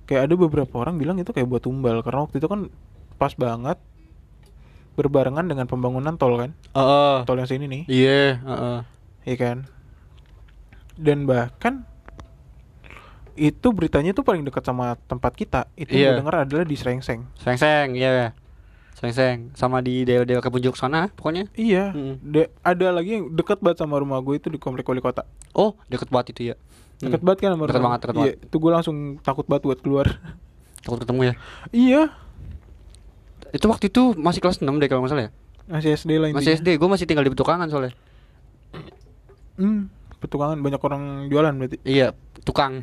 Kayak 0.05 0.27
ada 0.27 0.35
beberapa 0.37 0.75
orang 0.75 0.97
bilang 0.97 1.17
itu 1.17 1.31
kayak 1.31 1.47
buat 1.47 1.63
tumbal 1.63 2.03
karena 2.03 2.25
waktu 2.25 2.37
itu 2.37 2.49
kan 2.49 2.67
pas 3.15 3.31
banget 3.33 3.79
berbarengan 4.99 5.47
dengan 5.47 5.65
pembangunan 5.65 6.19
tol 6.19 6.35
kan. 6.35 6.51
Oh, 6.75 6.83
oh. 6.83 7.17
Tol 7.23 7.39
yang 7.39 7.47
sini 7.47 7.65
nih, 7.65 7.83
Iya, 7.87 8.23
heeh. 8.37 8.79
ya 9.25 9.37
kan. 9.39 9.57
Dan 10.93 11.25
bahkan 11.25 11.87
itu 13.35 13.71
beritanya 13.71 14.11
tuh 14.11 14.27
paling 14.27 14.43
dekat 14.43 14.67
sama 14.67 14.99
tempat 15.01 15.31
kita. 15.33 15.71
Itu 15.73 15.95
Iya. 15.95 16.11
gue 16.11 16.27
dengar 16.27 16.43
adalah 16.43 16.67
di 16.67 16.75
Srengseng. 16.75 17.23
Seng-seng, 17.39 17.95
iya. 17.95 18.35
Seng-seng 18.93 19.55
sama 19.55 19.79
di 19.79 20.03
daerah-daerah 20.03 20.43
Kepunjuk 20.43 20.75
sana 20.75 21.07
pokoknya. 21.09 21.47
Iya, 21.55 21.95
Mm. 21.95 22.15
de- 22.21 22.51
ada 22.61 22.87
lagi 22.91 23.15
yang 23.15 23.31
dekat 23.31 23.63
banget 23.63 23.79
sama 23.79 23.95
rumah 23.95 24.19
gue 24.19 24.35
itu 24.35 24.51
di 24.51 24.59
komplek 24.59 24.83
wali 24.85 24.99
kota. 24.99 25.23
Oh, 25.55 25.79
deket 25.87 26.11
banget 26.11 26.35
itu 26.35 26.43
ya. 26.51 26.57
Deket 26.99 27.15
Hmm. 27.17 27.27
banget 27.31 27.39
kan 27.39 27.51
sama 27.55 27.63
Deket 27.63 27.71
rumah? 27.73 27.87
banget, 27.87 28.01
deket 28.03 28.11
iya, 28.11 28.23
banget. 28.35 28.39
Itu 28.43 28.57
gue 28.59 28.71
langsung 28.75 28.97
takut 29.23 29.47
banget 29.47 29.63
buat 29.65 29.79
keluar. 29.79 30.07
Takut 30.79 30.99
ketemu 30.99 31.21
ya. 31.23 31.35
iya, 31.71 32.03
Itu 33.51 33.67
waktu 33.67 33.89
itu 33.89 34.13
masih 34.15 34.41
kelas 34.41 34.59
6 34.59 34.69
deh 34.77 34.87
kalau 34.87 35.03
nggak 35.03 35.13
salah 35.13 35.25
ya. 35.27 35.33
masih 35.67 35.91
SD 35.95 36.11
lah 36.17 36.29
intinya. 36.29 36.41
Masih 36.41 36.53
SD, 36.57 36.69
gue 36.75 36.89
masih 36.89 37.05
tinggal 37.05 37.23
di 37.23 37.33
Petukangan 37.33 37.69
soalnya. 37.69 37.93
Hmm, 39.55 39.91
petukangan 40.17 40.57
banyak 40.57 40.81
orang 40.81 41.03
jualan 41.29 41.53
berarti. 41.53 41.77
Iya, 41.83 42.15
tukang. 42.41 42.81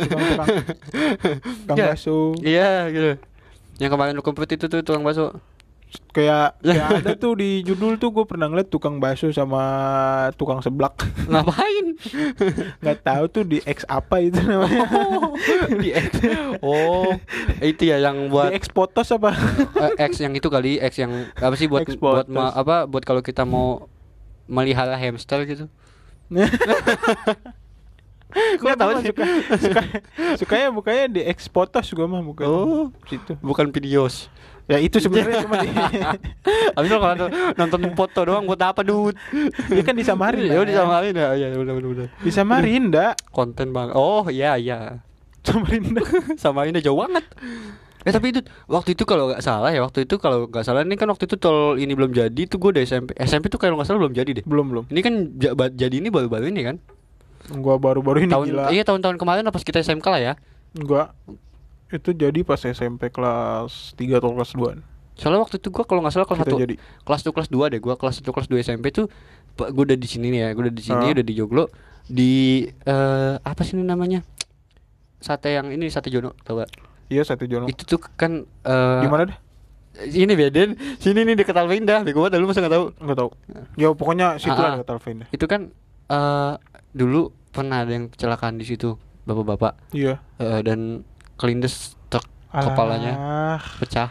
Tukang-tukang. 0.00 0.48
Tukang 1.62 1.76
Iya. 1.76 1.86
bakso. 1.88 2.16
iya, 2.40 2.70
gitu. 2.88 3.10
Yang 3.76 3.90
kemarin 3.92 4.12
lu 4.12 4.24
kempet 4.24 4.56
itu 4.56 4.66
tuh 4.66 4.80
tukang 4.80 5.04
bakso. 5.04 5.36
Kayak 6.16 6.56
kayak 6.64 6.88
ada 7.04 7.12
tuh 7.12 7.36
di 7.36 7.60
judul 7.60 8.00
tuh 8.00 8.08
gue 8.08 8.24
pernah 8.24 8.48
ngeliat 8.48 8.72
tukang 8.72 8.96
bakso 8.96 9.28
sama 9.28 9.60
tukang 10.34 10.64
seblak. 10.64 10.96
Ngapain? 11.28 11.92
Nggak 12.80 12.98
tahu 13.04 13.24
tuh 13.28 13.44
di 13.44 13.60
X 13.60 13.84
apa 13.84 14.24
itu 14.24 14.40
namanya. 14.40 14.88
di 15.76 15.92
X. 15.92 16.08
Oh, 16.64 17.12
itu 17.60 17.82
ya 17.84 18.00
yang 18.00 18.32
buat 18.32 18.48
Di 18.48 18.56
X 18.56 18.72
potos 18.72 19.12
apa? 19.12 19.36
eh, 19.76 20.08
X 20.08 20.24
yang 20.24 20.32
itu 20.32 20.48
kali, 20.48 20.80
X 20.80 20.96
yang 20.96 21.12
apa 21.36 21.52
sih 21.52 21.68
buat 21.68 21.84
buat 21.84 22.24
ma- 22.26 22.56
apa 22.56 22.88
buat 22.88 23.04
kalau 23.04 23.20
kita 23.20 23.44
mau 23.44 23.84
melihara 24.48 24.96
hamster 24.96 25.44
gitu. 25.44 25.68
Gua 28.60 28.74
Nggak 28.74 28.76
tahu 28.76 28.90
sih. 29.00 29.08
suka, 29.08 29.24
suka 29.56 29.80
sukanya 30.36 30.68
bukanya 30.68 31.04
di 31.08 31.20
X 31.24 31.46
potos 31.46 31.88
gue 31.88 32.04
mah 32.04 32.20
bukan. 32.20 32.44
Oh. 32.44 32.84
situ. 33.04 33.32
Bukan 33.38 33.70
videos. 33.70 34.28
Ya 34.66 34.78
itu 34.78 34.98
sebenarnya 34.98 35.40
cuma 35.46 35.62
di, 35.62 35.70
kalau 35.70 37.14
nonton- 37.14 37.32
nonton 37.54 37.80
foto 37.94 38.20
doang 38.22 38.44
buat 38.44 38.58
apa, 38.58 38.82
Dut? 38.82 39.14
dia 39.70 39.82
kan 39.82 39.94
disamarin. 39.94 40.50
Ya 40.50 40.58
udah 40.58 40.66
Mas. 40.66 40.78
samarin 40.80 41.14
ya. 41.14 41.28
Iya, 41.32 41.46
udah 41.54 41.74
udah 41.74 41.90
udah. 41.92 42.06
Disamarin 42.20 42.84
dak. 42.90 43.14
Konten 43.30 43.70
bang. 43.70 43.90
Oh, 43.92 44.26
iya 44.26 44.58
iya. 44.58 45.06
Samarin. 45.40 45.94
Samarin 46.42 46.74
jauh 46.76 46.98
banget. 46.98 47.22
Eh 48.02 48.10
tapi 48.10 48.30
itu 48.30 48.38
waktu 48.66 48.94
itu 48.94 49.02
kalau 49.02 49.30
nggak 49.30 49.38
salah 49.40 49.70
ya 49.70 49.82
waktu 49.82 50.02
itu 50.02 50.14
kalau 50.16 50.46
nggak 50.46 50.62
salah 50.62 50.82
ini 50.82 50.94
kan 50.94 51.06
waktu 51.06 51.26
itu 51.26 51.34
tol 51.34 51.74
ini 51.74 51.90
belum 51.90 52.10
jadi 52.10 52.42
tuh 52.46 52.54
gue 52.56 52.70
udah 52.70 52.82
SMP 52.84 53.10
SMP 53.18 53.46
tuh 53.46 53.58
kalau 53.58 53.74
nggak 53.74 53.82
salah 53.84 53.98
belum 53.98 54.14
jadi 54.14 54.30
deh 54.30 54.44
Belum 54.46 54.66
belum. 54.66 54.84
ini 54.88 55.00
kan 55.02 55.14
jadi 55.74 55.90
ini 55.90 56.06
baru-baru 56.06 56.46
ini 56.46 56.62
kan 56.62 56.76
Gua 57.52 57.82
baru-baru 57.82 58.22
ini 58.22 58.30
tahun 58.30 58.46
gila. 58.46 58.64
iya 58.70 58.82
tahun-tahun 58.82 59.18
kemarin 59.18 59.42
pas 59.46 59.58
kita 59.58 59.82
SMK 59.82 60.06
lah 60.06 60.22
ya 60.22 60.32
Gua 60.76 61.10
itu 61.96 62.10
jadi 62.12 62.40
pas 62.40 62.58
SMP 62.58 63.08
kelas 63.08 63.92
3 63.92 64.06
atau 64.14 64.30
kelas 64.32 64.52
2 64.52 64.80
soalnya 65.14 65.40
waktu 65.40 65.56
itu 65.56 65.68
gue 65.68 65.80
kalau 65.82 66.00
nggak 66.00 66.12
salah 66.12 66.24
kelas 66.24 66.40
satu 66.42 66.56
jadi. 66.58 66.74
kelas 67.02 67.20
tuh 67.20 67.32
kelas 67.32 67.48
2 67.48 67.72
deh 67.72 67.80
gue 67.80 67.94
kelas 67.94 68.14
satu 68.16 68.30
kelas 68.30 68.46
2 68.46 68.60
SMP 68.62 68.86
tuh 68.90 69.08
gue 69.56 69.82
udah 69.82 69.96
di 69.96 70.04
sini 70.04 70.28
nih 70.28 70.40
ya 70.42 70.48
gue 70.50 70.62
udah 70.62 70.74
di 70.74 70.84
sini 70.84 71.00
Ah. 71.02 71.12
udah 71.12 71.24
di 71.24 71.34
Joglo 71.34 71.64
di 72.06 72.32
eh 72.84 73.34
apa 73.36 73.60
sih 73.60 73.72
ini 73.72 73.82
namanya 73.82 74.20
sate 75.18 75.50
yang 75.50 75.68
ini 75.68 75.88
sate 75.88 76.06
Jono 76.06 76.36
tau 76.38 76.60
gak 76.60 76.70
Iya 77.06 77.22
satu 77.22 77.46
Jono. 77.46 77.64
itu 77.64 77.82
tuh 77.82 78.02
kan 78.12 78.44
eh 78.62 79.00
Di 79.00 79.08
mana 79.08 79.24
deh? 79.26 79.38
ini 80.04 80.34
beden 80.34 80.74
sini 80.96 81.22
nih 81.22 81.34
deket 81.34 81.54
Alvinda 81.54 82.02
bego 82.02 82.20
banget 82.20 82.36
lu 82.36 82.44
masa 82.44 82.60
nggak 82.60 82.74
tahu 82.74 82.84
Enggak 83.00 83.16
tahu. 83.16 83.30
Ya 83.74 83.88
pokoknya 83.90 84.26
situ 84.36 84.52
Ah, 84.52 84.60
ah. 84.60 84.70
ada 84.70 84.78
kata 84.82 84.92
Alvin 84.92 85.16
deh. 85.18 85.28
itu 85.30 85.44
kan 85.44 85.72
eh 86.06 86.52
dulu 86.92 87.20
pernah 87.48 87.80
ada 87.80 87.90
yang 87.90 88.06
kecelakaan 88.06 88.54
di 88.54 88.66
situ 88.66 89.00
bapak-bapak 89.24 89.72
Iya. 89.90 90.20
Eh, 90.36 90.60
dan 90.60 91.06
kelindes 91.36 91.94
truk 92.08 92.24
Alah. 92.50 92.64
kepalanya 92.66 93.12
pecah 93.78 94.10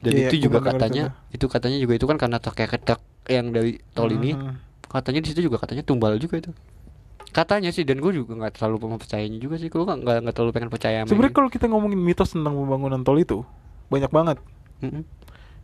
dan 0.00 0.12
Iya, 0.16 0.28
itu 0.32 0.48
juga 0.48 0.64
katanya 0.64 1.12
itu 1.28 1.44
katanya 1.44 1.76
juga 1.76 1.92
itu 1.94 2.06
kan 2.06 2.16
karena 2.16 2.38
kayak 2.40 2.80
truk 2.80 3.00
yang 3.28 3.52
dari 3.52 3.78
tol 3.92 4.08
ini 4.08 4.32
Hmm. 4.32 4.56
katanya 4.88 5.20
di 5.22 5.28
situ 5.28 5.46
juga 5.46 5.60
katanya 5.60 5.82
tumbal 5.82 6.16
juga 6.16 6.40
itu 6.40 6.50
katanya 7.30 7.70
sih 7.70 7.86
dan 7.86 8.02
gue 8.02 8.10
juga 8.10 8.34
nggak 8.34 8.58
terlalu 8.58 8.98
percayanya 8.98 9.38
juga 9.38 9.54
sih 9.54 9.70
gue 9.70 9.78
nggak 9.78 10.02
nggak 10.02 10.34
terlalu 10.34 10.50
pengen 10.50 10.66
percaya 10.66 11.06
Sebenarnya 11.06 11.30
ini. 11.30 11.38
kalau 11.38 11.48
kita 11.48 11.70
ngomongin 11.70 12.00
mitos 12.00 12.34
tentang 12.34 12.58
pembangunan 12.58 13.00
tol 13.00 13.14
itu 13.14 13.46
banyak 13.86 14.10
banget. 14.10 14.38
Mm-mm. 14.82 15.06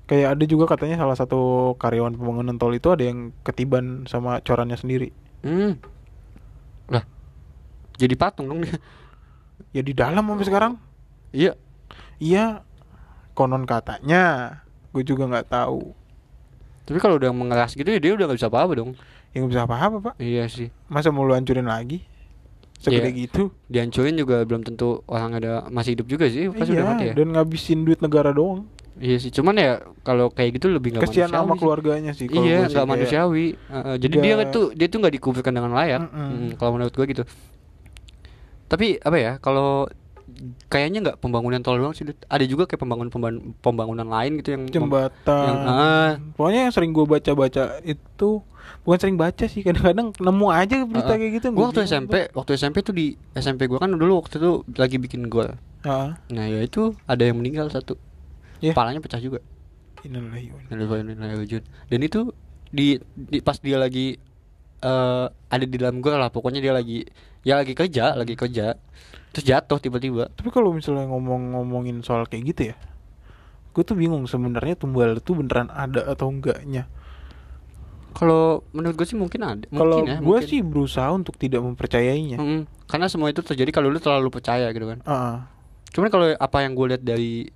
Kayak 0.07 0.39
ada 0.39 0.45
juga 0.47 0.65
katanya 0.71 1.03
salah 1.03 1.19
satu 1.19 1.41
karyawan 1.75 2.15
pembangunan 2.15 2.55
tol 2.55 2.71
itu 2.71 2.87
ada 2.95 3.03
yang 3.03 3.35
ketiban 3.43 4.07
sama 4.07 4.39
corannya 4.41 4.79
sendiri. 4.79 5.11
Hmm. 5.43 5.75
lah 6.87 7.03
jadi 7.99 8.15
patung 8.15 8.47
dong 8.47 8.63
dia 8.63 8.79
Ya 9.71 9.81
di 9.81 9.93
dalam 9.93 10.23
sampai 10.23 10.45
sekarang. 10.45 10.73
iya 11.31 11.53
Iya. 12.17 12.65
Konon 13.33 13.65
katanya. 13.65 14.57
Gue 14.89 15.03
juga 15.03 15.27
nggak 15.27 15.49
tahu. 15.51 15.93
tapi 16.83 16.97
kalau 16.97 17.17
udah 17.17 17.29
mengeras 17.31 17.75
gitu 17.75 17.85
ya 17.85 17.99
dia 17.99 18.13
udah 18.13 18.25
nggak 18.25 18.39
bisa 18.39 18.47
apa-apa 18.47 18.73
dong 18.77 18.95
Ya 19.29 19.43
nggak 19.43 19.51
bisa 19.51 19.63
apa-apa 19.65 19.97
pak. 20.01 20.15
iya 20.19 20.47
sih 20.47 20.71
Masa 20.87 21.11
mau 21.11 21.21
lu 21.21 21.35
hancurin 21.35 21.67
lagi? 21.67 22.07
Segede 22.79 23.11
Iya. 23.11 23.27
gitu. 23.27 23.51
dihancurin 23.67 24.15
juga 24.15 24.41
belum 24.41 24.63
tentu 24.63 25.03
orang 25.05 25.35
ada 25.35 25.67
masih 25.67 25.93
hidup 25.93 26.07
juga 26.07 26.25
sih 26.27 26.47
pasti 26.49 26.73
udah 26.73 26.87
mati 26.87 27.03
Iya. 27.03 27.11
ya 27.11 27.15
Dan 27.17 27.29
ngabisin 27.33 27.83
duit 27.83 27.99
negara 27.99 28.31
doang. 28.31 28.71
iya 28.97 29.19
sih 29.19 29.29
cuman 29.29 29.55
ya 29.57 29.73
kalau 30.01 30.31
kayak 30.31 30.57
gitu 30.57 30.71
lebih 30.71 30.95
nggak 30.95 31.05
Kesian 31.05 31.27
manusiawi 31.27 31.37
sama 31.37 31.53
sih. 31.53 31.59
keluarganya 31.59 32.13
sih. 32.15 32.27
iya 32.31 32.59
nggak 32.65 32.87
manusiawi 32.87 33.47
Heeh, 33.59 33.95
jadi 33.99 34.15
nggak- 34.15 34.39
dia 34.39 34.55
tuh 34.55 34.67
dia 34.73 34.87
tuh 34.87 34.99
nggak 35.01 35.15
dikuburkan 35.17 35.53
dengan 35.53 35.73
layak 35.73 36.01
Mm-mm. 36.01 36.29
Mm, 36.31 36.49
kalau 36.55 36.71
menurut 36.73 36.95
gua 36.95 37.05
gitu 37.05 37.25
tapi 38.67 38.99
apa 38.99 39.17
ya 39.17 39.33
kalau 39.39 39.87
kayaknya 40.67 40.99
nggak 41.01 41.19
pembangunan 41.19 41.63
tol 41.63 41.79
doang 41.79 41.95
sih 41.95 42.03
ada 42.05 42.45
juga 42.45 42.67
kayak 42.67 42.83
pembangunan 42.83 43.09
pemban- 43.09 43.55
pembangunan 43.59 44.05
lain 44.05 44.37
gitu 44.37 44.53
yang 44.53 44.65
jembatan. 44.69 45.47
yang- 45.47 45.65
ah. 45.65 46.11
Pokoknya 46.35 46.61
yang 46.67 46.75
sering 46.75 46.91
gue 46.91 47.07
baca-baca 47.07 47.79
itu 47.81 48.31
bukan 48.83 48.99
sering 48.99 49.17
baca 49.17 49.45
sih 49.47 49.63
kadang-kadang 49.63 50.11
nemu 50.13 50.47
aja 50.49 50.77
berita 50.83 51.07
Heeh. 51.09 51.19
kayak 51.21 51.33
gitu. 51.39 51.47
gua 51.51 51.71
waktu 51.71 51.87
SMP 51.87 52.15
waktu 52.33 52.51
SMP 52.55 52.77
tuh 52.83 52.91
di 52.93 53.15
SMP 53.33 53.67
gua 53.67 53.79
kan 53.79 53.91
dulu 53.91 54.21
waktu 54.21 54.37
itu 54.37 54.51
lagi 54.75 54.97
bikin 54.99 55.27
gol. 55.27 55.55
Heeh. 55.83 56.09
nah 56.29 56.45
ya 56.45 56.61
itu 56.61 56.95
ada 57.07 57.23
yang 57.23 57.39
meninggal 57.39 57.71
satu 57.71 57.95
Ya. 58.59 58.75
kepalanya 58.75 58.99
pecah 58.99 59.21
juga 59.21 59.39
Innalillahi 60.03 60.51
dan 61.87 62.01
itu 62.01 62.21
di, 62.69 62.99
di 63.15 63.39
pas 63.41 63.59
dia 63.59 63.77
lagi 63.77 64.19
eh 64.77 65.27
ada 65.27 65.65
di 65.65 65.77
dalam 65.77 65.99
gol 65.99 66.15
lah 66.15 66.29
pokoknya 66.29 66.59
dia 66.59 66.71
lagi 66.71 67.07
ya 67.47 67.55
lagi 67.55 67.73
kerja 67.73 68.13
lagi 68.13 68.35
kerja 68.35 68.75
terus 69.31 69.45
jatuh 69.45 69.79
tiba-tiba 69.79 70.27
Tapi 70.33 70.49
kalau 70.49 70.73
misalnya 70.73 71.07
ngomong-ngomongin 71.07 72.01
soal 72.01 72.25
kayak 72.25 72.43
gitu 72.49 72.63
ya, 72.67 72.77
gue 73.71 73.83
tuh 73.83 73.93
bingung 73.93 74.25
sebenarnya 74.25 74.75
tumbal 74.75 75.15
itu 75.15 75.31
beneran 75.31 75.69
ada 75.69 76.03
atau 76.07 76.27
enggaknya. 76.27 76.89
kalau 78.11 78.65
menurut 78.73 78.97
gue 78.97 79.07
sih 79.07 79.15
mungkin 79.15 79.41
ada 79.43 79.67
Kalau 79.69 80.01
mungkin 80.01 80.09
ya, 80.09 80.19
gue 80.19 80.39
sih 80.43 80.61
berusaha 80.61 81.05
untuk 81.11 81.37
tidak 81.37 81.61
mempercayainya. 81.61 82.37
Mm-mm. 82.37 82.61
karena 82.87 83.07
semua 83.07 83.29
itu 83.29 83.43
terjadi 83.43 83.71
kalau 83.71 83.87
lu 83.87 83.99
terlalu 83.99 84.31
percaya 84.31 84.67
gitu 84.69 84.87
kan 84.87 84.99
Heeh. 85.03 85.37
cuman 85.93 86.09
kalau 86.09 86.27
apa 86.33 86.59
yang 86.61 86.73
gue 86.73 86.87
lihat 86.89 87.03
dari 87.03 87.51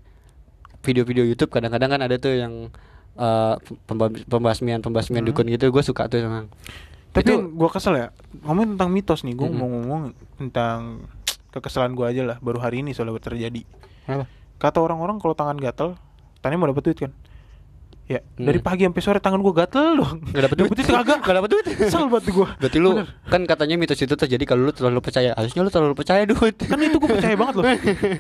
video-video 0.80 1.24
YouTube 1.24 1.48
kadang-kadang 1.48 1.90
kan 1.90 2.00
ada 2.02 2.16
tuh 2.16 2.34
yang 2.34 2.68
eh, 3.16 3.54
pemba- 3.84 4.12
pembasmian 4.22 4.80
pembasmian 4.80 5.22
Hmm. 5.22 5.30
dukun 5.30 5.48
gitu 5.48 5.66
gue 5.66 5.82
suka 5.82 6.06
tuh 6.06 6.20
emang 6.20 6.52
Tapi 7.10 7.26
Itu- 7.26 7.50
gue 7.50 7.68
kesel 7.68 7.94
ya, 7.96 8.08
ngomongin 8.46 8.78
tentang 8.78 8.90
mitos 8.90 9.20
nih, 9.22 9.34
gue 9.34 9.46
Mm-mm. 9.46 9.58
mau 9.58 9.68
ngomong 9.68 10.02
tentang 10.38 10.78
kekesalan 11.50 11.92
gue 11.92 12.06
aja 12.06 12.22
lah, 12.22 12.36
baru 12.38 12.62
hari 12.62 12.86
ini 12.86 12.94
soalnya 12.94 13.18
terjadi. 13.18 13.66
Kenapa? 14.06 14.30
Kata 14.56 14.78
orang-orang 14.78 15.18
kalau 15.18 15.34
tangan 15.34 15.58
gatel, 15.58 15.98
tanya 16.38 16.54
mau 16.54 16.70
dapet 16.70 16.84
duit 16.86 16.98
kan? 17.00 17.12
Ya, 18.06 18.26
Hmm. 18.34 18.42
dari 18.42 18.58
pagi 18.58 18.82
sampai 18.82 19.02
sore 19.02 19.18
tangan 19.22 19.38
gue 19.38 19.54
gatel 19.54 19.94
dong. 19.94 20.18
Gak 20.34 20.42
dapet 20.42 20.56
duit 20.58 20.70
kagak. 20.82 21.18
Gak 21.26 21.30
dapet 21.30 21.50
duit 21.50 21.66
Kesel 21.78 22.10
banget 22.10 22.34
gue. 22.34 22.48
Berarti 22.58 22.78
lu 22.82 22.90
kan 23.22 23.40
katanya 23.46 23.78
mitos 23.78 24.02
itu 24.02 24.14
terjadi 24.18 24.50
kalau 24.50 24.66
lu 24.66 24.74
terlalu 24.74 24.98
percaya. 24.98 25.30
Harusnya 25.38 25.62
lu 25.62 25.70
terlalu 25.70 25.94
percaya 25.94 26.26
duit. 26.26 26.58
Kan 26.58 26.74
itu 26.82 26.98
gue 26.98 27.06
percaya 27.06 27.38
banget 27.38 27.54
loh. 27.54 27.64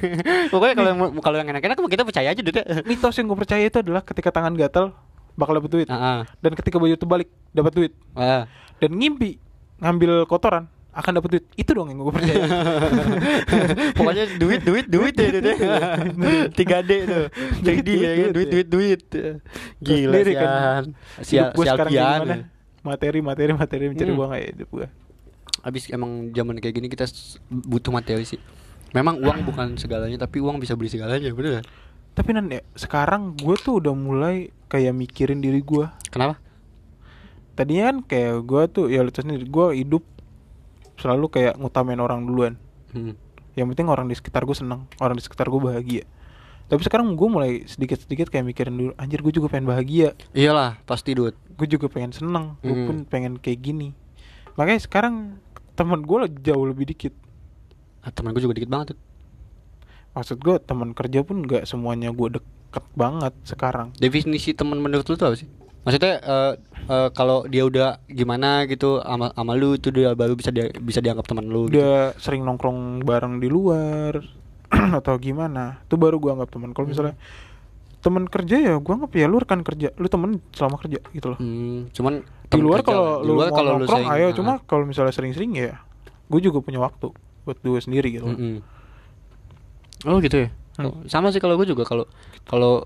Pokoknya 0.54 0.74
kalau 0.78 0.88
yang 0.88 0.98
kalau 1.18 1.36
yang 1.42 1.48
enak-enak 1.50 1.74
kita 1.82 2.02
percaya 2.06 2.28
aja 2.30 2.38
duit. 2.38 2.54
Mitos 2.86 3.18
yang 3.18 3.26
gue 3.26 3.38
percaya 3.38 3.62
itu 3.66 3.78
adalah 3.82 4.02
ketika 4.06 4.30
tangan 4.30 4.54
gatel 4.54 4.94
bakal 5.34 5.58
dapet 5.58 5.70
duit. 5.74 5.88
Heeh. 5.90 6.18
Dan 6.38 6.52
ketika 6.54 6.78
baju 6.78 6.94
terbalik 6.94 7.26
dapat 7.50 7.72
duit. 7.74 7.92
Ah. 8.14 8.46
Dan 8.80 8.96
ngimpi 8.96 9.36
ngambil 9.78 10.24
kotoran 10.24 10.66
akan 10.90 11.22
dapat 11.22 11.28
duit. 11.30 11.44
Itu 11.54 11.70
dong 11.72 11.86
yang 11.88 12.02
gue 12.02 12.10
percaya. 12.10 12.42
Pokoknya 13.96 14.24
duit 14.36 14.60
duit 14.60 14.86
duit 14.88 15.14
ya 15.14 15.28
duit. 15.30 15.58
3D 16.50 16.90
tuh. 17.06 17.26
3D 17.62 17.88
ya 17.94 18.10
kan 18.10 18.28
duit 18.34 18.48
duit 18.50 18.66
duit. 18.66 19.00
Gila 19.78 20.16
sian. 20.18 20.34
kan. 20.34 20.84
Hidup 21.22 21.48
gua 21.54 21.64
sekarang 21.64 21.92
kayak 21.92 22.10
gimana? 22.18 22.34
Materi, 22.80 23.18
materi, 23.20 23.52
materi 23.52 23.84
mencari 23.86 24.10
Hmm. 24.10 24.18
uang 24.18 24.30
ya 24.34 24.46
hidup 24.50 24.68
gue. 24.72 24.86
Habis 25.60 25.82
emang 25.92 26.32
zaman 26.32 26.56
kayak 26.58 26.74
gini 26.74 26.88
kita 26.88 27.04
butuh 27.48 27.92
materi 27.92 28.24
sih. 28.24 28.40
Memang 28.90 29.20
uang 29.20 29.44
bukan 29.48 29.76
segalanya 29.76 30.18
tapi 30.18 30.40
uang 30.40 30.58
bisa 30.58 30.74
beli 30.74 30.88
segalanya, 30.88 31.30
bener? 31.30 31.62
Tapi 32.10 32.34
nan 32.34 32.50
ya, 32.50 32.64
sekarang 32.74 33.38
gue 33.38 33.54
tuh 33.54 33.78
udah 33.78 33.94
mulai 33.94 34.50
kayak 34.66 34.90
mikirin 34.90 35.38
diri 35.38 35.62
gue. 35.62 35.86
Kenapa? 36.10 36.40
Tadinya 37.60 37.84
kan 37.86 37.96
kayak 38.02 38.40
gue 38.40 38.62
tuh 38.72 38.84
ya 38.88 39.04
lu 39.04 39.12
sendiri 39.12 39.44
gue 39.44 39.66
hidup 39.76 40.00
selalu 40.96 41.28
kayak 41.28 41.60
ngutamain 41.60 42.00
orang 42.00 42.24
duluan. 42.24 42.56
Hmm. 42.96 43.20
Yang 43.52 43.76
penting 43.76 43.86
orang 43.86 44.08
di 44.08 44.16
sekitar 44.16 44.48
gue 44.48 44.56
seneng, 44.56 44.88
orang 44.96 45.12
di 45.12 45.20
sekitar 45.20 45.52
gue 45.52 45.60
bahagia. 45.60 46.04
Tapi 46.70 46.80
sekarang 46.80 47.12
gue 47.12 47.28
mulai 47.28 47.68
sedikit-sedikit 47.68 48.30
kayak 48.30 48.46
mikirin 48.46 48.72
dulu, 48.72 48.90
anjir 48.96 49.20
gue 49.20 49.34
juga 49.34 49.50
pengen 49.50 49.66
bahagia, 49.66 50.14
Iyalah, 50.30 50.78
pasti 50.86 51.12
duit. 51.12 51.34
gue 51.50 51.66
juga 51.66 51.90
pengen 51.90 52.14
seneng, 52.14 52.56
gue 52.62 52.70
Hmm. 52.70 52.86
pun 52.86 52.96
pengen 53.04 53.36
kayak 53.36 53.60
gini. 53.60 53.92
Makanya 54.54 54.80
sekarang 54.80 55.36
teman 55.74 56.00
gue 56.00 56.16
jauh 56.40 56.64
lebih 56.64 56.88
dikit. 56.88 57.12
Ah, 58.00 58.08
temen 58.08 58.32
gue 58.32 58.40
juga 58.40 58.54
dikit 58.54 58.70
banget 58.70 58.94
tuh. 58.94 58.98
Maksud 60.10 60.38
gue 60.38 60.56
teman 60.58 60.94
kerja 60.94 61.20
pun 61.20 61.44
nggak 61.44 61.66
semuanya 61.66 62.08
gue 62.08 62.38
deket 62.38 62.84
banget 62.94 63.34
sekarang. 63.44 63.90
Definisi 63.98 64.54
teman 64.54 64.78
menurut 64.78 65.04
lu 65.04 65.14
tuh 65.14 65.26
apa 65.26 65.36
sih? 65.36 65.50
Maksudnya 65.80 66.14
eh, 66.20 66.52
eh, 66.86 67.08
kalau 67.10 67.48
dia 67.48 67.64
udah 67.64 68.04
gimana 68.04 68.64
gitu 68.64 69.00
sama 69.00 69.32
sama 69.32 69.52
lu 69.54 69.74
itu 69.74 69.88
dia 69.88 70.12
baru 70.12 70.36
bisa 70.36 70.52
dia 70.52 70.68
bisa 70.70 71.00
dianggap 71.00 71.24
teman 71.24 71.48
lu 71.48 71.66
gitu. 71.66 71.80
Udah 71.80 72.12
sering 72.16 72.44
nongkrong 72.44 73.00
bareng 73.00 73.40
di 73.40 73.48
luar 73.48 74.20
atau 75.00 75.14
gimana? 75.16 75.80
Itu 75.88 75.96
baru 75.96 76.20
gue 76.20 76.30
anggap 76.30 76.52
teman. 76.52 76.70
Kalau 76.70 76.86
misalnya 76.86 77.16
teman 78.00 78.24
kerja 78.24 78.56
ya 78.56 78.74
gue 78.76 78.92
anggap 78.92 79.12
ya 79.12 79.24
lu 79.24 79.36
rekan 79.36 79.60
kerja, 79.60 79.92
lu 79.96 80.08
temen 80.08 80.40
selama 80.52 80.76
kerja 80.76 81.00
gitu 81.10 81.26
loh. 81.32 81.38
Hmm, 81.40 81.88
cuman 81.92 82.24
di 82.48 82.58
luar 82.58 82.80
kerja 82.80 82.90
kalau 82.90 83.06
lu 83.20 83.32
luar 83.36 83.48
mau 83.48 83.56
kalau 83.56 83.72
lu 83.76 83.86
sering- 83.86 84.08
ayo 84.10 84.26
ah. 84.26 84.32
cuma 84.32 84.52
kalau 84.64 84.84
misalnya 84.84 85.12
sering-sering 85.12 85.52
ya 85.52 85.80
gue 86.28 86.40
juga 86.40 86.60
punya 86.60 86.80
waktu 86.80 87.12
buat 87.44 87.56
gue 87.58 87.80
sendiri 87.80 88.08
gitu 88.10 88.24
loh. 88.24 88.36
Mm-mm. 88.36 88.56
Oh 90.04 90.16
gitu 90.20 90.44
ya. 90.44 90.48
Hmm. 90.76 90.86
Oh, 90.86 90.96
sama 91.04 91.28
sih 91.28 91.40
kalau 91.40 91.56
gue 91.56 91.68
juga 91.68 91.84
kalau 91.84 92.08
kalau 92.44 92.84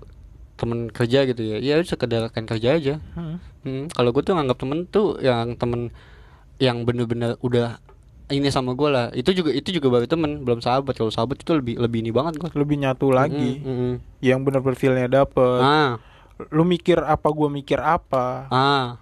temen 0.55 0.87
kerja 0.87 1.27
gitu 1.27 1.41
ya, 1.43 1.57
ya 1.59 1.75
sekedar 1.83 2.31
rekan 2.31 2.47
kerja 2.47 2.79
aja. 2.79 2.95
Hmm. 3.13 3.37
Hmm, 3.63 3.83
kalau 3.91 4.15
gue 4.15 4.23
tuh 4.23 4.33
nganggap 4.35 4.57
temen 4.59 4.79
tuh 4.87 5.19
yang 5.19 5.55
temen 5.59 5.91
yang 6.57 6.87
bener-bener 6.87 7.35
udah 7.43 7.79
ini 8.31 8.49
sama 8.49 8.73
gue 8.73 8.89
lah. 8.89 9.11
Itu 9.11 9.35
juga 9.35 9.51
itu 9.51 9.69
juga 9.69 9.99
baru 9.99 10.07
temen, 10.07 10.41
belum 10.41 10.63
sahabat. 10.63 10.95
Kalau 10.95 11.11
sahabat 11.11 11.43
itu 11.43 11.51
lebih 11.53 11.75
lebih 11.77 11.99
ini 12.01 12.11
banget 12.15 12.39
gue. 12.39 12.49
lebih 12.55 12.79
nyatu 12.79 13.11
lagi 13.11 13.61
Mm, 13.61 13.67
mm, 13.67 13.77
mm. 13.77 13.95
yang 14.23 14.39
benar-benar 14.41 14.77
feelnya 14.79 15.07
dapet 15.11 15.59
Ah, 15.61 15.99
lu 16.51 16.63
mikir 16.63 16.99
apa 16.99 17.27
gue 17.31 17.47
mikir 17.47 17.79
apa 17.79 18.47
ah, 18.49 18.99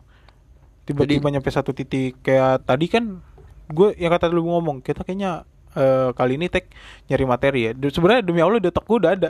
tiba-tiba 0.83 1.31
nyampe 1.31 1.49
satu 1.49 1.71
titik 1.71 2.19
kayak 2.21 2.61
tadi 2.67 2.85
kan 2.91 3.23
gue 3.71 3.95
yang 3.95 4.11
kata 4.11 4.27
lu 4.29 4.43
ngomong 4.43 4.83
kita 4.83 5.01
kayaknya 5.01 5.47
eh, 5.73 6.11
kali 6.13 6.35
ini 6.35 6.51
tag 6.51 6.67
nyari 7.07 7.25
materi 7.25 7.59
ya 7.65 7.71
sebenarnya 7.73 8.21
demi 8.21 8.43
allah 8.43 8.59
di 8.59 8.67
otak 8.69 8.83
gue 8.83 8.97
udah 8.99 9.11
ada 9.15 9.29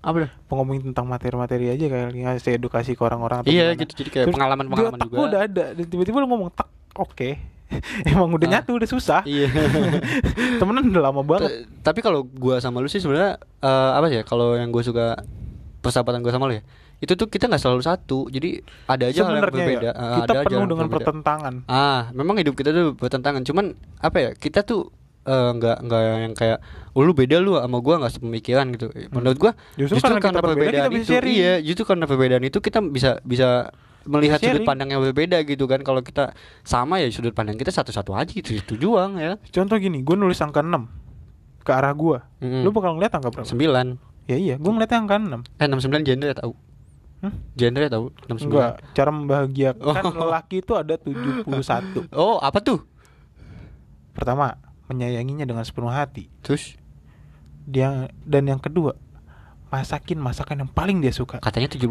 apa 0.00 0.16
dah? 0.18 0.30
ngomongin 0.48 0.82
tentang 0.86 1.04
materi-materi 1.04 1.68
aja 1.68 1.84
kayak 1.84 2.08
ngasih 2.10 2.56
edukasi 2.56 2.92
ke 2.92 3.02
orang-orang 3.02 3.44
Iya 3.44 3.70
gimana. 3.70 3.80
gitu, 3.80 3.92
jadi 3.96 4.10
kayak 4.10 4.26
pengalaman-pengalaman 4.30 4.98
juga. 4.98 5.12
gue 5.12 5.24
udah 5.26 5.40
ada 5.42 5.64
dan 5.72 5.84
tiba-tiba 5.86 6.16
lu 6.18 6.26
ngomong 6.26 6.50
tak 6.50 6.66
oke 6.94 7.30
emang 8.08 8.28
udah 8.30 8.46
Ah. 8.46 8.52
nyatu 8.56 8.70
udah 8.74 8.88
susah 8.88 9.20
Iya. 9.22 9.46
temenan 10.56 10.84
udah 10.86 11.02
lama 11.02 11.22
banget 11.22 11.50
Ta- 11.70 11.92
Tapi 11.92 12.00
kalau 12.00 12.24
gua 12.24 12.58
sama 12.58 12.78
lu 12.78 12.86
sih 12.86 12.98
sebenarnya 12.98 13.36
eh, 13.60 13.90
apa 13.92 14.06
ya? 14.08 14.22
Kalau 14.22 14.54
yang 14.54 14.68
gue 14.68 14.80
suka 14.80 15.20
persahabatan 15.78 16.20
gue 16.20 16.28
sama 16.28 16.44
lu 16.44 16.54
ya, 16.54 16.62
itu 16.98 17.12
tuh 17.14 17.26
kita 17.26 17.46
nggak 17.46 17.56
selalu 17.58 17.80
satu. 17.80 18.26
Jadi 18.26 18.60
ada 18.86 19.04
aja 19.06 19.20
hal 19.22 19.32
yang 19.32 19.46
berbeda. 19.46 19.80
ya, 19.80 19.92
Eh, 19.92 20.16
kita 20.18 20.24
ada 20.26 20.38
aja 20.38 20.48
penuh 20.50 20.66
dengan 20.66 20.86
berbeda. 20.86 20.96
pertentangan 20.98 21.54
Ah, 21.66 22.08
memang 22.10 22.36
hidup 22.36 22.54
kita 22.54 22.70
tuh 22.70 22.92
bertentangan. 22.94 23.42
Cuman 23.42 23.72
apa 23.98 24.16
ya? 24.18 24.30
Kita 24.34 24.60
tuh 24.60 24.90
eh, 25.22 25.50
nggak 25.52 25.76
nggak 25.82 26.00
yang 26.22 26.34
kayak 26.34 26.58
oh, 26.90 27.02
lu 27.02 27.12
beda 27.12 27.36
lu 27.36 27.54
sama 27.54 27.78
gua 27.78 27.98
nggak 27.98 28.12
sepemikiran 28.12 28.66
gitu. 28.70 28.86
Menurut 29.10 29.38
gua 29.38 29.52
Justru 29.74 29.96
justru, 29.96 30.06
karena 30.06 30.20
karena, 30.20 30.40
perbedaan 30.40 30.90
itu 30.90 31.04
sharing. 31.06 31.34
iya, 31.34 31.54
justru 31.58 31.84
karena 31.84 32.04
perbedaan 32.04 32.42
itu 32.42 32.58
kita 32.58 32.78
bisa 32.80 33.20
bisa 33.20 33.70
melihat 34.02 34.40
sudut 34.40 34.64
pandang 34.64 34.88
yang 34.88 35.00
berbeda 35.02 35.40
gitu 35.42 35.64
kan. 35.64 35.80
Kalau 35.80 36.00
kita 36.00 36.32
sama 36.60 36.98
ya 36.98 37.08
sudut 37.08 37.30
pandang 37.30 37.54
kita 37.54 37.68
satu-satu 37.68 38.12
aja 38.12 38.30
gitu. 38.30 38.54
Itu 38.54 38.74
juang 38.74 39.16
ya. 39.16 39.36
contoh 39.50 39.76
gini 39.76 40.00
gue 40.00 40.16
nulis 40.16 40.38
angka 40.38 40.60
6 40.60 40.72
ke 41.60 41.70
arah 41.70 41.92
gue 41.92 42.16
Mm-mm. 42.40 42.64
lu 42.64 42.72
bakal 42.72 42.96
ngeliat 42.96 43.12
angka 43.12 43.28
berapa 43.28 43.44
Sembilan. 43.44 44.00
ya 44.24 44.32
iya 44.34 44.56
gue 44.56 44.66
ngeliatnya 44.66 44.98
angka 44.98 45.16
6 45.20 45.60
Eh 45.60 45.66
69 45.68 46.08
genre 46.08 46.32
tahu. 46.34 46.52
Hah? 47.20 47.32
Genre 47.52 47.86
tahu 47.86 48.04
69. 48.24 48.40
Enggak, 48.40 48.72
cara 48.96 49.10
membahagiakan 49.12 49.84
Oh. 50.02 50.14
lelaki 50.24 50.56
itu 50.58 50.72
ada 50.72 50.96
71 50.96 52.08
Oh, 52.10 52.40
apa 52.40 52.58
tuh? 52.58 52.80
Pertama, 54.10 54.56
menyayanginya 54.90 55.46
dengan 55.46 55.62
sepenuh 55.62 55.88
hati 55.88 56.26
Terus 56.42 56.74
dia 57.62 58.10
Dan 58.20 58.44
yang 58.44 58.58
kedua, 58.58 58.98
masakin 59.68 60.18
masakan 60.18 60.66
yang 60.66 60.70
paling 60.70 60.98
dia 60.98 61.10
suka 61.10 61.38
katanya 61.38 61.70
71. 61.70 61.86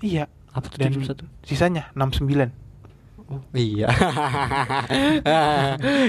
Iya, 0.00 0.28
Apa 0.52 0.66
tuh 0.66 0.76
dan 0.76 0.92
71? 0.92 1.24
sisanya 1.42 1.88
69 1.96 2.52
Oh, 3.30 3.38
iya. 3.54 3.86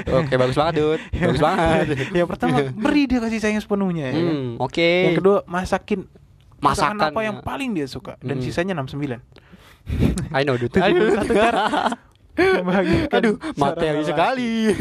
Oke, 0.09 0.33
bagus 0.33 0.57
banget, 0.57 0.73
Dut. 0.75 1.01
Bagus 1.13 1.37
banget. 1.37 1.85
Yang 2.17 2.27
pertama, 2.27 2.57
beri 2.67 3.05
dia 3.05 3.21
kasih 3.21 3.37
sayang 3.37 3.61
sepenuhnya 3.61 4.09
ya 4.09 4.17
kan? 4.17 4.25
Hmm, 4.25 4.49
oke. 4.57 4.89
Yang 5.05 5.17
kedua, 5.21 5.37
masakin 5.45 6.09
masakan, 6.57 6.97
Masakan, 6.97 7.13
apa 7.13 7.19
ya. 7.21 7.25
yang 7.29 7.37
paling 7.41 7.69
dia 7.73 7.85
suka 7.85 8.17
Dan 8.17 8.37
Hmm. 8.37 8.45
sisanya 8.45 8.73
69 8.73 9.21
I 10.31 10.41
know, 10.41 10.57
Dut. 10.57 10.73
71 10.73 10.81
cara 10.81 10.97
membahagiakan 10.97 12.10
Aduh, 13.11 13.35
materi 13.59 14.01
sekali. 14.07 14.71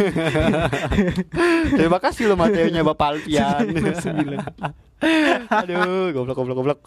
Terima 1.74 1.98
kasih 1.98 2.30
lo 2.30 2.34
materinya 2.38 2.86
Bapak 2.86 3.18
Alfian. 3.18 3.66
69. 3.74 4.38
Aduh, 5.50 6.14
goblok 6.14 6.36
goblok 6.38 6.56
goblok. 6.56 6.80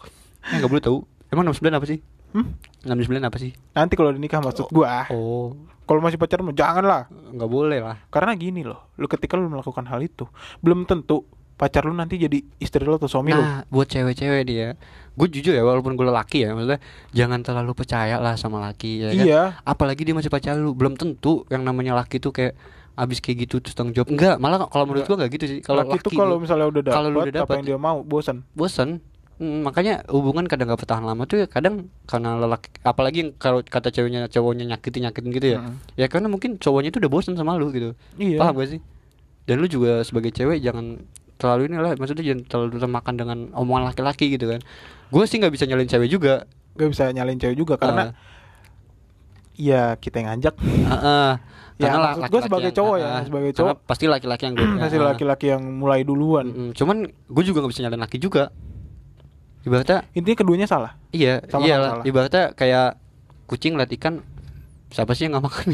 Eh, 0.48 0.60
enggak 0.60 0.70
boleh 0.72 0.84
tahu. 0.84 0.98
Emang 1.32 1.44
69 1.50 1.74
apa 1.74 1.86
sih? 1.88 2.00
Hmm? 2.34 2.54
69 2.86 3.22
apa 3.22 3.38
sih? 3.38 3.52
Nanti 3.74 3.94
kalau 3.98 4.12
nikah 4.14 4.42
maksud 4.42 4.70
gua 4.70 5.06
Oh, 5.10 5.54
Kalau 5.84 6.00
masih 6.00 6.16
pacaran 6.16 6.48
mah 6.48 6.56
jangan 6.56 6.86
lah 6.86 7.02
enggak 7.12 7.50
boleh 7.50 7.80
lah. 7.84 7.98
Karena 8.08 8.32
gini 8.38 8.64
loh, 8.64 8.94
lu 8.96 9.06
ketika 9.12 9.36
lu 9.36 9.52
melakukan 9.52 9.84
hal 9.90 10.00
itu, 10.00 10.30
belum 10.64 10.88
tentu 10.88 11.28
pacar 11.54 11.86
lu 11.86 11.94
nanti 11.94 12.18
jadi 12.18 12.42
istri 12.58 12.82
lu 12.84 12.98
atau 12.98 13.08
suami 13.08 13.32
lu. 13.32 13.42
Nah, 13.42 13.64
buat 13.70 13.88
cewek-cewek 13.88 14.44
dia, 14.46 14.74
gue 15.14 15.28
jujur 15.30 15.54
ya, 15.54 15.62
walaupun 15.62 15.94
gue 15.94 16.06
laki 16.10 16.50
ya, 16.50 16.58
maksudnya 16.58 16.82
jangan 17.14 17.40
terlalu 17.46 17.72
percaya 17.78 18.18
lah 18.18 18.34
sama 18.36 18.60
laki 18.60 19.06
ya 19.06 19.10
kan. 19.14 19.26
Iya. 19.26 19.42
Apalagi 19.64 20.02
dia 20.04 20.16
masih 20.18 20.34
pacar 20.34 20.58
lu, 20.58 20.74
belum 20.74 20.98
tentu 20.98 21.46
yang 21.54 21.62
namanya 21.62 21.94
laki 21.94 22.18
tuh 22.18 22.34
kayak 22.34 22.58
abis 22.94 23.18
kayak 23.26 23.50
gitu 23.50 23.58
terus 23.62 23.74
tanggung 23.74 23.94
jawab. 23.98 24.14
Enggak, 24.14 24.38
malah 24.38 24.70
kalau 24.70 24.86
menurut 24.86 25.06
gue 25.06 25.16
enggak 25.18 25.32
gitu 25.34 25.46
sih. 25.50 25.60
Kalau 25.66 25.82
Laki 25.82 25.98
laki, 25.98 26.02
itu 26.02 26.10
kalau 26.14 26.36
misalnya 26.38 26.68
udah 26.70 26.82
dapet, 26.86 26.98
udah 27.10 27.24
apa 27.26 27.32
dapet, 27.34 27.56
yang 27.58 27.66
dia 27.66 27.80
mau, 27.82 27.98
bosan. 28.06 28.46
bosan. 28.54 29.02
Hmm, 29.42 29.66
makanya 29.66 30.06
hubungan 30.14 30.46
kadang 30.46 30.70
gak 30.70 30.86
bertahan 30.86 31.02
lama 31.02 31.26
tuh 31.26 31.42
ya 31.42 31.48
kadang 31.50 31.90
karena 32.06 32.38
lelaki 32.38 32.70
apalagi 32.86 33.18
yang 33.26 33.32
kalau 33.42 33.66
kata 33.66 33.90
ceweknya 33.90 34.30
cowoknya 34.30 34.70
nyakitin 34.70 35.10
nyakitin 35.10 35.30
gitu 35.34 35.48
ya. 35.58 35.60
Mm. 35.66 35.76
Ya 35.98 36.06
karena 36.06 36.28
mungkin 36.30 36.62
cowoknya 36.62 36.94
itu 36.94 37.02
udah 37.02 37.10
bosan 37.10 37.34
sama 37.34 37.58
lu 37.58 37.74
gitu. 37.74 37.98
Iya. 38.22 38.38
Paham 38.38 38.62
gak 38.62 38.78
sih? 38.78 38.80
Dan 39.50 39.58
lu 39.58 39.66
juga 39.66 40.06
sebagai 40.06 40.30
cewek 40.30 40.62
jangan 40.62 41.02
terlalu 41.44 41.68
ini 41.68 41.76
lah, 41.76 41.92
maksudnya 42.00 42.24
jangan 42.24 42.42
terlalu 42.48 42.80
termakan 42.80 43.14
dengan 43.20 43.38
omongan 43.52 43.92
laki-laki 43.92 44.32
gitu 44.32 44.48
kan. 44.48 44.64
Gue 45.12 45.28
sih 45.28 45.38
nggak 45.38 45.52
bisa 45.52 45.68
nyalin 45.68 45.86
cewek 45.86 46.08
juga. 46.08 46.48
Gak 46.74 46.90
bisa 46.90 47.12
nyalain 47.12 47.38
cewek 47.38 47.54
juga 47.54 47.76
karena 47.76 48.16
ya 49.54 49.94
kita 50.00 50.24
yang 50.24 50.28
ngajak. 50.34 50.56
Heeh. 50.58 51.32
Ya, 51.74 51.90
Karena 51.90 51.98
maksud 52.00 52.06
laki-laki 52.06 52.32
gua 52.32 52.42
sebagai 52.46 52.70
yang- 52.70 52.78
cowok 52.78 52.96
ya, 52.96 53.06
heeh. 53.06 53.24
sebagai 53.26 53.52
cowok. 53.54 53.76
pasti 53.84 54.06
laki-laki 54.06 54.44
yang 54.46 54.56
gue 54.56 54.68
Masih 54.78 55.00
laki-laki 55.02 55.46
yang 55.50 55.64
mulai 55.74 56.02
duluan. 56.02 56.46
Cuman 56.72 56.98
gue 57.10 57.44
juga 57.44 57.58
nggak 57.62 57.72
bisa 57.74 57.82
nyalain 57.82 58.02
laki 58.02 58.18
juga. 58.18 58.44
Ibaratnya 59.64 60.04
Intinya 60.12 60.38
keduanya 60.38 60.68
salah. 60.68 60.98
iya, 61.10 61.42
iya 61.42 61.76
salah. 61.78 62.04
Ibaratnya 62.04 62.54
kayak 62.54 62.98
kucing 63.46 63.74
liat 63.74 63.90
ikan 63.96 64.22
siapa 64.94 65.18
sih 65.18 65.26
yang 65.26 65.34
nggak 65.34 65.46
makan 65.50 65.66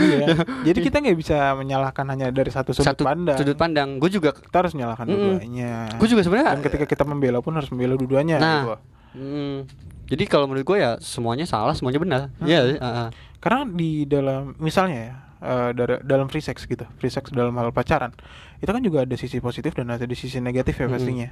iya. 0.00 0.26
Jadi 0.72 0.78
kita 0.80 1.04
nggak 1.04 1.18
bisa 1.20 1.52
menyalahkan 1.52 2.08
hanya 2.08 2.32
dari 2.32 2.48
satu 2.48 2.72
sudut 2.72 2.88
satu 2.96 3.04
pandang. 3.04 3.36
sudut 3.36 3.52
pandang 3.60 4.00
gue 4.00 4.08
juga 4.08 4.32
Kita 4.32 4.64
harus 4.64 4.72
menyalahkan 4.72 5.04
Mm-mm. 5.04 5.20
dua-duanya. 5.36 5.72
gue 6.00 6.08
juga 6.08 6.22
sebenarnya 6.24 6.56
Dan 6.56 6.62
ketika 6.64 6.84
kita 6.88 7.04
membela 7.04 7.44
pun 7.44 7.52
harus 7.52 7.68
membela 7.68 8.00
dua-duanya. 8.00 8.40
Nah. 8.40 8.60
gitu. 8.64 8.76
Hmm, 9.12 9.68
Jadi 10.08 10.24
kalau 10.24 10.48
menurut 10.48 10.64
gue 10.64 10.78
ya 10.80 10.96
semuanya 11.04 11.44
salah, 11.44 11.76
semuanya 11.76 12.00
benar. 12.00 12.20
Hmm. 12.40 12.48
Iya, 12.48 12.80
heeh. 12.80 13.08
Karena 13.44 13.68
di 13.68 14.08
dalam 14.08 14.56
misalnya 14.56 14.96
ya 14.96 15.14
eh, 15.44 15.70
dari 15.76 16.00
dalam 16.08 16.32
free 16.32 16.40
sex 16.40 16.64
gitu, 16.64 16.88
free 16.96 17.12
sex 17.12 17.28
dalam 17.28 17.52
hal 17.60 17.76
pacaran, 17.76 18.16
itu 18.56 18.70
kan 18.72 18.80
juga 18.80 19.04
ada 19.04 19.16
sisi 19.20 19.36
positif 19.36 19.76
dan 19.76 19.92
ada 19.92 20.08
sisi 20.16 20.40
negatif 20.40 20.80
ya 20.80 20.88
pastinya. 20.88 21.28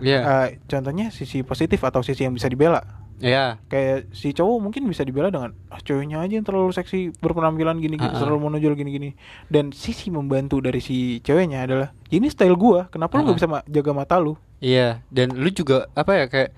Iya. 0.00 0.20
Eh, 0.24 0.48
contohnya 0.64 1.12
sisi 1.12 1.44
positif 1.44 1.84
atau 1.84 2.00
sisi 2.00 2.24
yang 2.24 2.32
bisa 2.32 2.48
dibela. 2.48 2.80
Iya. 3.18 3.60
Kayak 3.66 4.08
si 4.10 4.30
cowok 4.30 4.58
mungkin 4.60 4.86
bisa 4.86 5.02
dibela 5.02 5.28
dengan 5.28 5.52
ah, 5.68 5.78
ceweknya 5.78 6.18
aja 6.18 6.32
yang 6.32 6.42
terlalu 6.42 6.70
seksi 6.70 7.12
berpenampilan 7.16 7.76
gini-gini, 7.76 8.08
Ah, 8.08 8.16
ah. 8.16 8.20
terlalu 8.20 8.48
menonjol 8.48 8.72
gini-gini. 8.72 9.12
Dan 9.46 9.70
sisi 9.70 10.08
membantu 10.08 10.58
dari 10.58 10.78
si 10.78 11.20
ceweknya 11.20 11.62
adalah 11.62 11.90
ini 12.08 12.26
style 12.26 12.54
gua, 12.54 12.88
kenapa 12.88 13.18
lu 13.18 13.20
Ah, 13.20 13.24
nggak 13.24 13.34
ah. 13.34 13.38
bisa 13.38 13.48
ma- 13.50 13.66
jaga 13.66 13.92
mata 13.92 14.16
lu? 14.16 14.34
Iya, 14.58 15.02
dan 15.08 15.34
lu 15.34 15.50
juga 15.50 15.90
apa 15.92 16.12
ya 16.14 16.26
kayak 16.26 16.50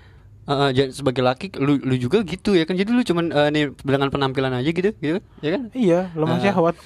ja- 0.77 0.93
sebagai 0.93 1.21
laki 1.21 1.57
lu 1.57 1.81
lu 1.81 1.97
juga 1.97 2.21
gitu 2.21 2.53
ya 2.53 2.65
kan. 2.65 2.77
Jadi 2.77 2.91
lu 2.91 3.01
cuman 3.01 3.29
eh, 3.29 3.49
nih 3.49 3.65
dengan 3.81 4.09
penampilan 4.09 4.53
aja 4.53 4.69
gitu, 4.69 4.93
gitu, 4.95 5.21
ya 5.41 5.51
kan? 5.57 5.63
Iya, 5.73 6.13
lemah 6.13 6.37
Ah. 6.37 6.43
syahwat. 6.45 6.77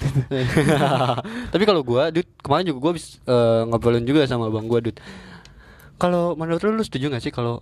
Tapi 1.51 1.63
kalau 1.63 1.81
gua, 1.81 2.07
Dut, 2.09 2.27
kemarin 2.39 2.67
juga 2.67 2.79
gua 2.79 2.91
habis 2.93 3.19
eh, 3.21 3.61
ngobrolin 3.67 4.03
juga 4.03 4.23
sama 4.25 4.47
bang 4.47 4.65
gua, 4.65 4.79
Dut. 4.79 4.97
Kalau 5.95 6.33
menurut 6.33 6.63
lu, 6.63 6.71
lu 6.73 6.83
setuju 6.83 7.11
gak 7.11 7.19
sih 7.19 7.29
kalau 7.29 7.59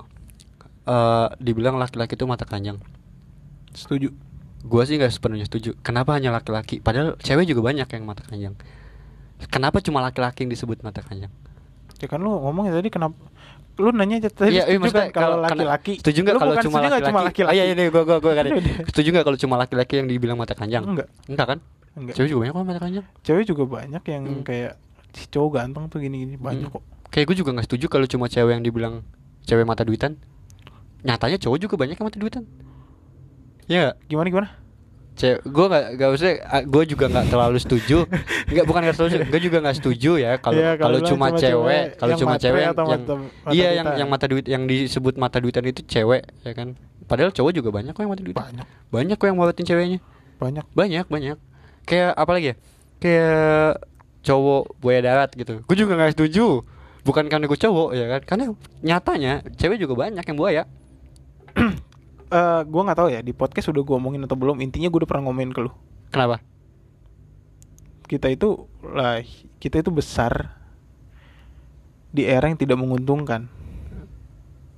eh, 0.87 1.27
dibilang 1.37 1.75
laki-laki 1.75 2.15
itu 2.15 2.23
mata 2.23 2.47
keranjang? 2.47 2.79
Setuju. 3.75 4.09
Gua 4.63 4.83
sih 4.83 4.97
nggak 4.97 5.11
sepenuhnya 5.11 5.45
setuju. 5.45 5.75
Kenapa 5.79 6.15
hanya 6.15 6.31
laki-laki? 6.31 6.79
Padahal 6.79 7.15
cewek 7.19 7.45
juga 7.45 7.61
banyak 7.63 7.87
yang 7.87 8.03
mata 8.03 8.23
keranjang. 8.23 8.55
Kenapa 9.53 9.77
cuma 9.85 10.01
laki-laki 10.01 10.43
yang 10.43 10.51
disebut 10.51 10.81
mata 10.81 11.05
keranjang? 11.05 11.29
Ya 11.97 12.07
kan 12.07 12.19
lu 12.19 12.29
ngomongnya 12.31 12.77
tadi 12.77 12.89
kenapa 12.89 13.17
lu 13.77 13.93
nanya 13.93 14.17
aja 14.17 14.29
tadi 14.33 14.57
Iya, 14.57 14.65
iya, 14.65 14.77
setuju 14.77 14.81
maksudnya 14.81 15.05
kan 15.05 15.21
kalau 15.21 15.37
laki-laki. 15.37 15.93
Setuju 16.01 16.19
nggak 16.25 16.35
kalau 16.41 16.55
cuma 16.57 16.77
laki-laki? 17.21 17.39
Ah, 17.45 17.53
iya, 17.53 17.63
iya, 17.69 17.89
gua 17.93 18.03
gua 18.05 18.17
gua 18.17 18.33
kan. 18.33 18.45
Setuju 18.89 19.07
nggak 19.13 19.25
kalau 19.29 19.37
cuma 19.37 19.55
laki-laki 19.61 19.93
yang 20.01 20.07
dibilang 20.09 20.37
mata 20.37 20.57
keranjang? 20.57 20.83
Enggak. 20.83 21.07
Enggak 21.29 21.45
kan? 21.45 21.59
Enggak. 21.93 22.13
Cewek 22.17 22.29
juga 22.33 22.39
banyak 22.41 22.53
kok 22.53 22.65
mata 22.65 22.79
keranjang. 22.81 23.05
Cewek 23.21 23.43
juga 23.45 23.63
banyak 23.67 24.03
yang 24.09 24.23
Hmm. 24.25 24.41
kayak 24.41 24.71
si 25.13 25.25
cowok 25.29 25.49
ganteng 25.53 25.83
tuh 25.89 25.99
gini-gini 26.01 26.33
banyak 26.37 26.69
Hmm. 26.69 26.81
kok. 26.81 26.83
Kayak 27.13 27.25
gue 27.29 27.37
juga 27.41 27.49
nggak 27.53 27.65
setuju 27.69 27.85
kalau 27.87 28.05
cuma 28.05 28.25
cewek 28.27 28.51
yang 28.57 28.63
dibilang 28.65 28.93
cewek 29.45 29.65
mata 29.65 29.85
duitan. 29.85 30.17
Nyatanya 31.05 31.37
cowok 31.37 31.57
juga 31.59 31.75
banyak 31.77 31.95
yang 31.97 32.07
mata 32.07 32.17
duitan. 32.17 32.43
Ya? 33.67 33.93
Gimana 34.07 34.27
gimana? 34.31 34.49
cewek 35.17 35.41
gue 35.49 35.65
nggak 35.65 35.83
nggak 35.97 36.09
usah 36.13 36.29
gue 36.61 36.83
juga 36.85 37.05
nggak 37.09 37.25
terlalu 37.33 37.57
setuju 37.57 38.05
nggak 38.53 38.65
bukan 38.69 38.81
nggak 38.85 38.95
terlalu 39.01 39.25
gue 39.25 39.41
juga 39.41 39.57
nggak 39.65 39.77
setuju 39.81 40.11
ya 40.21 40.31
kalau 40.37 40.61
Iya, 40.61 40.71
kalau 40.77 40.99
cuma 41.01 41.27
cuma 41.33 41.41
cewek 41.41 41.83
kalau 41.97 42.13
cuma 42.13 42.35
cewek 42.37 42.61
yang, 42.61 42.75
mata- 42.77 42.85
mata 42.85 43.13
iya 43.49 43.69
yang 43.73 43.87
yang 43.97 44.09
mata 44.13 44.25
duit 44.29 44.45
yang 44.45 44.69
disebut 44.69 45.17
mata 45.17 45.41
duitan 45.41 45.65
itu 45.65 45.81
cewek 45.89 46.21
ya 46.45 46.53
kan 46.53 46.77
padahal 47.09 47.33
cowok 47.33 47.49
juga 47.49 47.69
banyak 47.73 47.97
kok 47.97 48.01
yang 48.05 48.13
mata 48.13 48.21
duitan 48.21 48.45
Banyak. 48.45 48.65
banyak 48.93 49.15
kok 49.17 49.25
yang 49.25 49.37
bawatin 49.41 49.65
ceweknya 49.65 49.99
Banyak. 50.37 50.65
banyak 50.77 51.05
banyak 51.09 51.37
kayak 51.89 52.13
apa 52.13 52.31
lagi 52.37 52.45
ya 52.45 52.55
kayak 53.01 53.73
cowok 54.21 54.63
buaya 54.77 54.99
darat 55.01 55.29
gitu 55.33 55.65
gue 55.65 55.75
juga 55.75 55.97
nggak 55.97 56.13
setuju 56.13 56.61
bukan 57.01 57.25
karena 57.25 57.49
gue 57.49 57.57
cowok 57.57 57.89
ya 57.97 58.05
kan 58.05 58.21
karena 58.21 58.45
nyatanya 58.85 59.33
cewek 59.57 59.81
juga 59.81 59.97
banyak 59.97 60.21
yang 60.21 60.37
buaya 60.37 60.63
Eh 62.27 62.61
gua 62.67 62.81
nggak 62.83 62.99
tahu 62.99 63.07
ya 63.07 63.23
di 63.23 63.31
podcast 63.31 63.71
udah 63.71 63.87
gua 63.87 64.03
omongin 64.03 64.27
atau 64.27 64.35
belum. 64.35 64.59
Intinya 64.59 64.91
gua 64.91 64.99
udah 65.03 65.09
pernah 65.09 65.31
ngomongin 65.31 65.55
ke 65.55 65.63
lu. 65.63 65.71
kenapa 66.11 66.43
Kita 68.03 68.27
itu 68.27 68.67
lah 68.83 69.23
kita 69.63 69.79
itu 69.79 69.91
besar 69.91 70.51
di 72.11 72.27
era 72.27 72.47
yang 72.47 72.59
tidak 72.59 72.79
menguntungkan. 72.79 73.47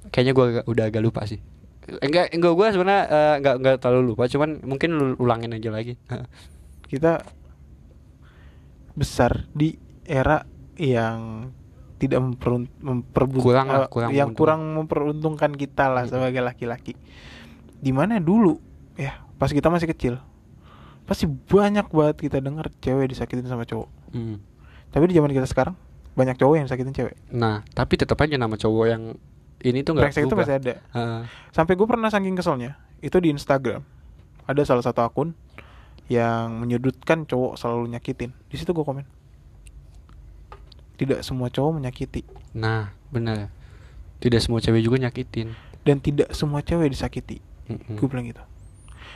kayaknya 0.10 0.34
gue 0.34 0.46
udah 0.65 0.89
agak 0.89 1.06
lupa 1.06 1.22
sih 1.30 1.38
enggak 2.02 2.34
enggak 2.34 2.54
gue 2.58 2.68
sebenarnya 2.74 3.04
eh, 3.13 3.34
enggak 3.38 3.56
enggak 3.62 3.76
terlalu 3.78 4.13
lupa 4.13 4.26
cuman 4.26 4.58
mungkin 4.65 4.89
lu 4.98 5.06
ulangin 5.22 5.54
aja 5.54 5.70
lagi 5.70 5.94
Kita 6.89 7.22
besar 8.98 9.46
di 9.54 9.78
era 10.10 10.42
yang 10.74 11.54
tidak 12.00 12.24
memperun- 12.24 12.72
memperbut- 12.80 13.44
Kurang 13.44 13.68
lah, 13.68 13.86
eh, 13.86 13.90
kurang 13.92 14.10
yang 14.16 14.32
kurang 14.32 14.62
memperuntungkan 14.74 15.52
kita 15.54 15.92
lah 15.92 16.08
Mm-mm. 16.08 16.16
sebagai 16.16 16.42
laki-laki. 16.42 16.96
Di 17.80 17.92
mana 17.92 18.18
dulu 18.24 18.58
ya 18.96 19.20
pas 19.36 19.52
kita 19.52 19.68
masih 19.68 19.88
kecil 19.92 20.16
pasti 21.04 21.26
banyak 21.26 21.90
banget 21.90 22.18
kita 22.22 22.38
dengar 22.40 22.70
cewek 22.80 23.12
disakitin 23.12 23.50
sama 23.50 23.66
cowok. 23.66 23.90
Hmm. 24.14 24.38
Tapi 24.90 25.10
di 25.10 25.18
zaman 25.18 25.34
kita 25.34 25.46
sekarang 25.46 25.74
banyak 26.14 26.38
cowok 26.38 26.56
yang 26.60 26.68
sakitin 26.68 26.94
cewek. 26.94 27.16
nah 27.32 27.64
tapi 27.72 27.96
tetap 27.96 28.20
aja 28.20 28.36
nama 28.36 28.54
cowok 28.54 28.86
yang 28.90 29.04
ini 29.60 29.84
tuh 29.84 29.96
nggak 29.96 30.16
itu 30.16 30.36
masih 30.36 30.56
ada. 30.60 30.74
Heeh. 30.94 31.22
Sampai 31.52 31.76
gue 31.76 31.88
pernah 31.88 32.08
saking 32.08 32.36
keselnya 32.38 32.80
itu 33.04 33.18
di 33.20 33.32
Instagram 33.32 33.84
ada 34.46 34.62
salah 34.64 34.84
satu 34.84 35.02
akun 35.04 35.36
yang 36.10 36.62
menyudutkan 36.62 37.26
cowok 37.26 37.58
selalu 37.58 37.94
nyakitin. 37.96 38.34
Di 38.50 38.56
situ 38.58 38.74
gue 38.74 38.82
komen. 38.82 39.06
Tidak 41.00 41.24
semua 41.24 41.48
cowok 41.48 41.80
menyakiti 41.80 42.28
nah 42.52 42.92
benar 43.10 43.48
tidak 44.20 44.44
semua 44.44 44.60
cewek 44.60 44.84
juga 44.84 45.00
nyakitin 45.00 45.56
dan 45.80 46.04
tidak 46.04 46.28
semua 46.36 46.60
cewek 46.60 46.92
disakiti. 46.92 47.40
Mm-mm. 47.72 47.96
Gue 47.96 48.08
bilang 48.12 48.28
gitu. 48.28 48.44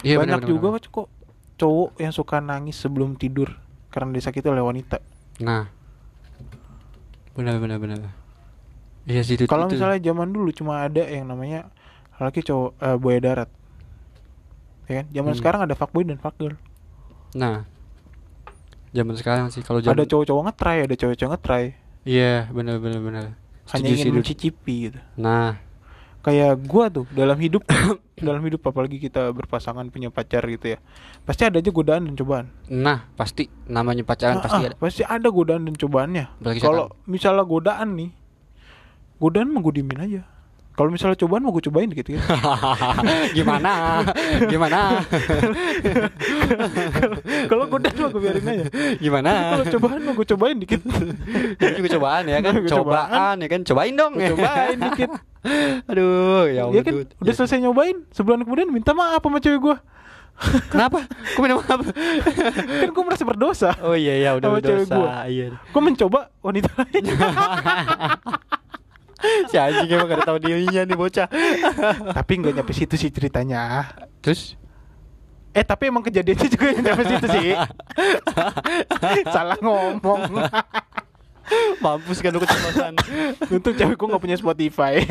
Iya, 0.02 0.16
Banyak 0.16 0.42
benar, 0.42 0.48
juga 0.48 0.68
kok 0.80 1.12
cowok 1.60 2.00
yang 2.00 2.16
suka 2.16 2.40
nangis 2.40 2.80
sebelum 2.80 3.20
tidur 3.20 3.52
karena 3.92 4.16
disakiti 4.16 4.48
oleh 4.48 4.64
wanita. 4.64 5.04
nah 5.44 5.68
benar 7.34 7.58
benar 7.60 7.82
benar 7.82 8.00
iya 9.04 9.26
sih 9.26 9.36
itu 9.36 9.44
Kalau 9.44 9.66
misalnya 9.68 10.00
zaman 10.00 10.30
dulu 10.30 10.54
cuma 10.54 10.86
ada 10.86 11.02
yang 11.04 11.28
namanya 11.28 11.68
laki 12.16 12.40
cowok 12.40 12.72
eh, 12.80 12.98
buaya 12.98 13.20
darat. 13.20 13.50
Ya 14.88 15.04
kan? 15.04 15.06
Zaman 15.12 15.32
Hmm. 15.34 15.40
sekarang 15.40 15.62
ada 15.68 15.76
fuckboy 15.76 16.08
dan 16.08 16.16
fuckgirl. 16.16 16.56
nah 17.34 17.66
zaman 18.94 19.16
sekarang 19.18 19.46
sih 19.50 19.66
kalau 19.66 19.82
Ada 19.82 20.06
cowok-cowok 20.06 20.44
ngetry, 20.48 20.78
ada 20.86 20.96
cewek-cewek 20.96 21.32
ngetry. 21.34 21.64
iya 22.06 22.46
benar 22.54 22.78
benar 22.78 23.02
benar 23.02 23.26
Hanya 23.74 23.90
Setuju 23.90 23.94
ingin 23.96 24.06
sih, 24.06 24.14
mencicipi 24.14 24.76
gitu. 24.88 25.00
nah 25.18 25.58
Kayak 26.24 26.56
gua 26.64 26.88
tuh 26.88 27.04
dalam 27.12 27.36
hidup 27.36 27.68
dalam 28.28 28.40
hidup 28.48 28.64
apalagi 28.64 28.96
kita 28.96 29.28
berpasangan 29.36 29.84
punya 29.92 30.08
pacar 30.08 30.40
gitu 30.48 30.72
ya. 30.72 30.80
Pasti 31.28 31.44
ada 31.44 31.60
aja 31.60 31.68
godaan 31.68 32.08
dan 32.08 32.16
cobaan. 32.16 32.48
nah 32.72 33.12
pasti 33.20 33.52
namanya 33.68 34.08
pacaran 34.08 34.40
Ah, 34.40 34.44
pasti 34.48 34.56
ah, 34.64 34.68
ada 34.72 34.76
pasti 34.80 35.04
ada 35.04 35.28
godaan 35.28 35.68
dan 35.68 35.76
cobaannya. 35.76 36.26
Kalau 36.64 36.96
misalnya 37.12 37.44
godaan 37.44 38.00
nih, 38.00 38.12
godaan 39.20 39.52
diemin 39.52 40.00
aja. 40.00 40.22
Kalau 40.74 40.90
misalnya 40.90 41.14
cobaan 41.14 41.46
mau 41.46 41.54
gue 41.54 41.64
cobain 41.64 41.86
gitu. 41.86 42.18
gimana 43.38 44.02
gimana 44.50 45.06
Kalau 47.50 47.64
godaan 47.70 47.96
mau 47.96 48.10
gue 48.10 48.22
biarin 48.22 48.42
aja. 48.44 48.66
gimana 48.98 49.32
Kalau 49.54 49.66
cobaan 49.78 50.02
mau 50.02 50.14
gue 50.14 50.28
cobain 50.28 50.58
dikit. 50.58 50.82
Juga 51.78 51.90
cobaan 51.94 52.24
ya 52.26 52.42
kan 52.42 52.54
cobaan, 52.58 52.74
cobaan. 52.74 53.36
ya 53.38 53.48
kan 53.48 53.62
cobain 53.62 53.94
dong 53.94 54.14
Gua 54.18 54.30
cobain 54.34 54.78
dikit. 54.82 55.10
aduh 55.92 56.48
ya 56.48 56.64
Ya 56.72 56.82
kan 56.82 56.94
udah 57.20 57.34
selesai 57.36 57.60
nyobain, 57.60 58.02
sebulan 58.10 58.42
kemudian 58.42 58.72
minta 58.72 58.96
maaf 58.96 59.22
sama 59.22 59.38
cewek 59.38 59.62
gue. 59.62 59.78
kenapa 60.74 61.06
kok 61.06 61.38
minta 61.38 61.62
maaf 61.62 61.86
kan 62.82 62.90
gue 62.90 63.04
merasa 63.06 63.22
berdosa. 63.22 63.70
oh 63.86 63.94
iya 63.94 64.18
iya 64.18 64.30
udah 64.34 64.50
berdosa 64.58 64.90
gua. 64.90 65.30
iya 65.30 65.54
Gue 65.70 65.82
mencoba 65.86 66.34
wanita 66.42 66.74
lain. 66.82 67.04
si 69.50 69.56
anjing 69.56 69.90
emang 69.92 70.08
gak 70.10 70.28
tahu 70.28 70.38
dirinya 70.40 70.84
nih 70.84 70.98
bocah 70.98 71.28
tapi 72.18 72.32
nggak 72.42 72.54
nyampe 72.60 72.74
situ 72.76 72.96
sih 73.00 73.10
ceritanya. 73.10 73.90
terus 74.20 74.60
Eh 75.54 75.62
tapi 75.62 75.94
emang 75.94 76.02
kejadiannya 76.02 76.50
juga 76.50 76.66
yang 76.66 76.82
nyampe 76.82 77.04
situ 77.06 77.28
sih. 77.30 77.54
Salah 79.38 79.54
ngomong. 79.62 80.42
mampus 81.84 82.24
kan 82.24 82.32
lu 82.32 82.40
keceplosan 82.40 82.96
Untung 83.52 83.76
cewek 83.76 84.00
gue 84.00 84.08
gak 84.16 84.24
punya 84.24 84.40
Spotify. 84.40 85.04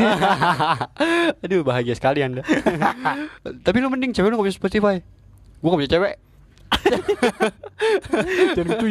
aduh 1.45 1.61
bahagia 1.61 1.93
sekali 1.93 2.25
anda 2.25 2.41
tapi 3.61 3.77
lu 3.85 3.93
mending 3.93 4.17
cewek 4.17 4.33
lu 4.33 4.41
gak 4.41 4.49
punya 4.49 4.57
Spotify 4.57 4.97
gua 5.61 5.77
gak 5.77 5.81
punya 5.85 5.93
cewek 5.93 6.15
Dan 8.57 8.67
gitu 8.67 8.87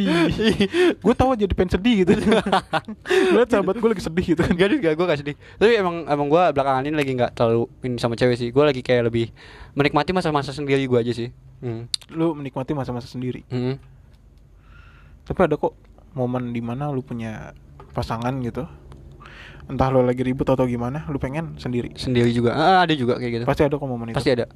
Gue 1.00 1.14
tahu 1.16 1.38
jadi 1.38 1.54
pengen 1.54 1.72
sedih 1.80 1.96
gitu. 2.04 2.12
Lihat 3.36 3.50
sahabat 3.50 3.76
gue 3.78 3.90
lagi 3.92 4.04
sedih 4.04 4.26
gitu 4.36 4.42
kan. 4.44 4.54
Gak, 4.56 4.68
gak, 4.82 4.94
gue 4.98 5.06
gak 5.06 5.20
sedih 5.22 5.36
Tapi 5.58 5.72
emang 5.78 6.06
emang 6.08 6.28
gue 6.28 6.44
belakangan 6.54 6.84
ini 6.88 6.96
lagi 6.96 7.12
gak 7.16 7.32
terlalu 7.38 7.70
ini 7.86 7.98
sama 8.02 8.20
cewek 8.20 8.36
sih 8.36 8.50
Gue 8.50 8.64
lagi 8.68 8.82
kayak 8.84 9.12
lebih 9.12 9.32
menikmati 9.78 10.12
masa-masa 10.12 10.52
sendiri 10.52 10.84
gue 10.86 11.00
aja 11.00 11.14
sih 11.16 11.30
hmm. 11.64 12.14
Lu 12.18 12.36
menikmati 12.36 12.76
masa-masa 12.76 13.08
sendiri. 13.08 13.46
Hmm. 13.48 13.80
Tapi 15.26 15.40
ada 15.48 15.56
kok 15.56 15.78
momen 16.12 16.52
di 16.52 16.60
mana 16.60 16.92
lu 16.92 17.00
punya 17.06 17.56
pasangan 17.96 18.36
gitu. 18.44 18.68
Entah 19.70 19.88
lu 19.94 20.04
lagi 20.04 20.26
ribut 20.26 20.44
atau 20.50 20.68
gimana, 20.68 21.08
lu 21.08 21.16
pengen 21.22 21.56
sendiri. 21.56 21.96
Sendiri 21.96 22.34
juga 22.36 22.52
ah, 22.58 22.84
Ada 22.84 22.98
juga 22.98 23.16
kayak 23.16 23.32
gitu 23.40 23.44
Pasti 23.48 23.64
ada 23.64 23.80
kok 23.80 23.88
momen 23.88 24.12
itu. 24.12 24.18
Pasti 24.18 24.34
ada 24.36 24.52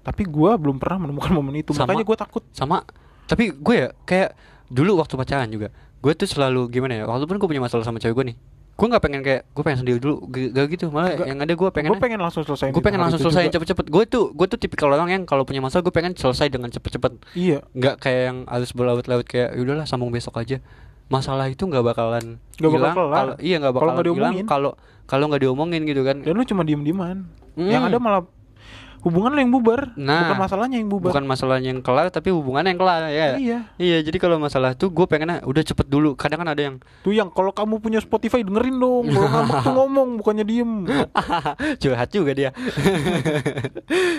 Tapi 0.00 0.22
gue 0.24 0.50
belum 0.56 0.76
pernah 0.76 1.04
menemukan 1.04 1.30
momen 1.30 1.54
itu. 1.56 1.70
Sama. 1.72 1.84
Makanya 1.86 2.04
gue 2.04 2.16
takut. 2.16 2.42
Sama 2.50 2.82
Tapi 3.24 3.52
gue 3.52 3.74
ya 3.76 3.88
kayak 4.02 4.32
Dulu 4.66 4.98
waktu 4.98 5.14
pacaran 5.14 5.50
juga 5.50 5.68
Gue 5.98 6.14
tuh 6.14 6.24
selalu 6.24 6.70
gimana 6.70 6.94
ya 6.94 7.04
Walaupun 7.04 7.36
gue 7.36 7.46
punya 7.46 7.60
masalah 7.60 7.82
sama 7.82 7.98
cewek 7.98 8.14
gue 8.14 8.26
nih 8.32 8.36
gue 8.80 8.88
nggak 8.88 9.04
pengen 9.04 9.20
kayak 9.20 9.42
gue 9.44 9.60
pengen 9.60 9.78
sendiri 9.84 9.98
dulu 10.00 10.24
gak 10.24 10.66
gitu 10.72 10.88
malah 10.88 11.12
Nggak. 11.12 11.28
yang 11.28 11.38
ada 11.44 11.52
gue 11.52 11.68
pengen 11.68 11.90
gue 11.92 12.00
pengen 12.00 12.16
langsung 12.16 12.48
selesai 12.48 12.72
gue 12.72 12.80
pengen 12.80 12.96
langsung 12.96 13.20
selesai 13.20 13.52
cepet-cepet 13.52 13.86
gue 13.92 14.04
tuh 14.08 14.32
gue 14.32 14.46
tuh 14.48 14.56
tipikal 14.56 14.88
orang 14.88 15.12
yang 15.12 15.22
kalau 15.28 15.44
punya 15.44 15.60
masalah 15.60 15.84
gue 15.84 15.92
pengen 15.92 16.16
selesai 16.16 16.48
dengan 16.48 16.72
cepet-cepet 16.72 17.12
iya 17.36 17.60
nggak 17.76 18.00
kayak 18.00 18.22
yang 18.24 18.38
harus 18.48 18.72
berlaut-laut 18.72 19.28
kayak 19.28 19.52
"Ya 19.52 19.60
udahlah 19.60 19.84
sambung 19.84 20.08
besok 20.08 20.40
aja 20.40 20.64
masalah 21.12 21.52
itu 21.52 21.60
nggak 21.60 21.84
bakalan 21.84 22.40
bakal 22.56 23.12
hilang 23.12 23.36
iya 23.36 23.56
nggak 23.60 23.74
bakalan 23.76 23.92
nggak 23.92 24.06
hilang 24.06 24.16
diomongin. 24.32 24.46
kalau 24.48 24.72
kalau 25.04 25.28
nggak 25.28 25.42
diomongin 25.44 25.82
gitu 25.84 26.00
kan 26.00 26.16
dan 26.24 26.32
lu 26.32 26.44
cuma 26.48 26.64
diem 26.64 26.80
dieman 26.80 27.28
Hmm. 27.50 27.66
yang 27.68 27.84
ada 27.84 27.98
malah 28.00 28.22
hubungan 29.00 29.30
lo 29.30 29.38
yang 29.38 29.48
bubar 29.50 29.92
Nah, 29.94 30.28
bukan 30.28 30.38
masalahnya 30.38 30.76
yang 30.76 30.86
bubar. 30.86 31.08
bukan 31.08 31.24
masalahnya 31.24 31.68
yang 31.68 31.80
kelar 31.80 32.08
tapi 32.08 32.28
hubungannya 32.28 32.70
yang 32.70 32.78
kelar 32.78 33.02
ya. 33.06 33.28
Iya. 33.34 33.58
Iya 33.74 33.98
jadi 34.02 34.16
kalau 34.16 34.36
masalah 34.36 34.72
tuh 34.72 34.88
gue 34.88 35.06
pengennya 35.06 35.40
udah 35.42 35.62
cepet 35.62 35.86
dulu. 35.86 36.12
Kadang 36.14 36.40
kan 36.40 36.48
ada 36.48 36.62
yang 36.62 36.76
tuh 37.00 37.10
yang 37.10 37.28
kalau 37.28 37.50
kamu 37.50 37.78
punya 37.78 37.98
Spotify 37.98 38.40
dengerin 38.40 38.76
dong. 38.76 39.04
Kalau 39.06 39.28
ngambek 39.34 39.56
tuh 39.58 39.72
ngomong 39.74 40.08
bukannya 40.16 40.44
diem. 40.44 40.72
Curhat 41.80 42.08
juga 42.08 42.32
dia. 42.32 42.50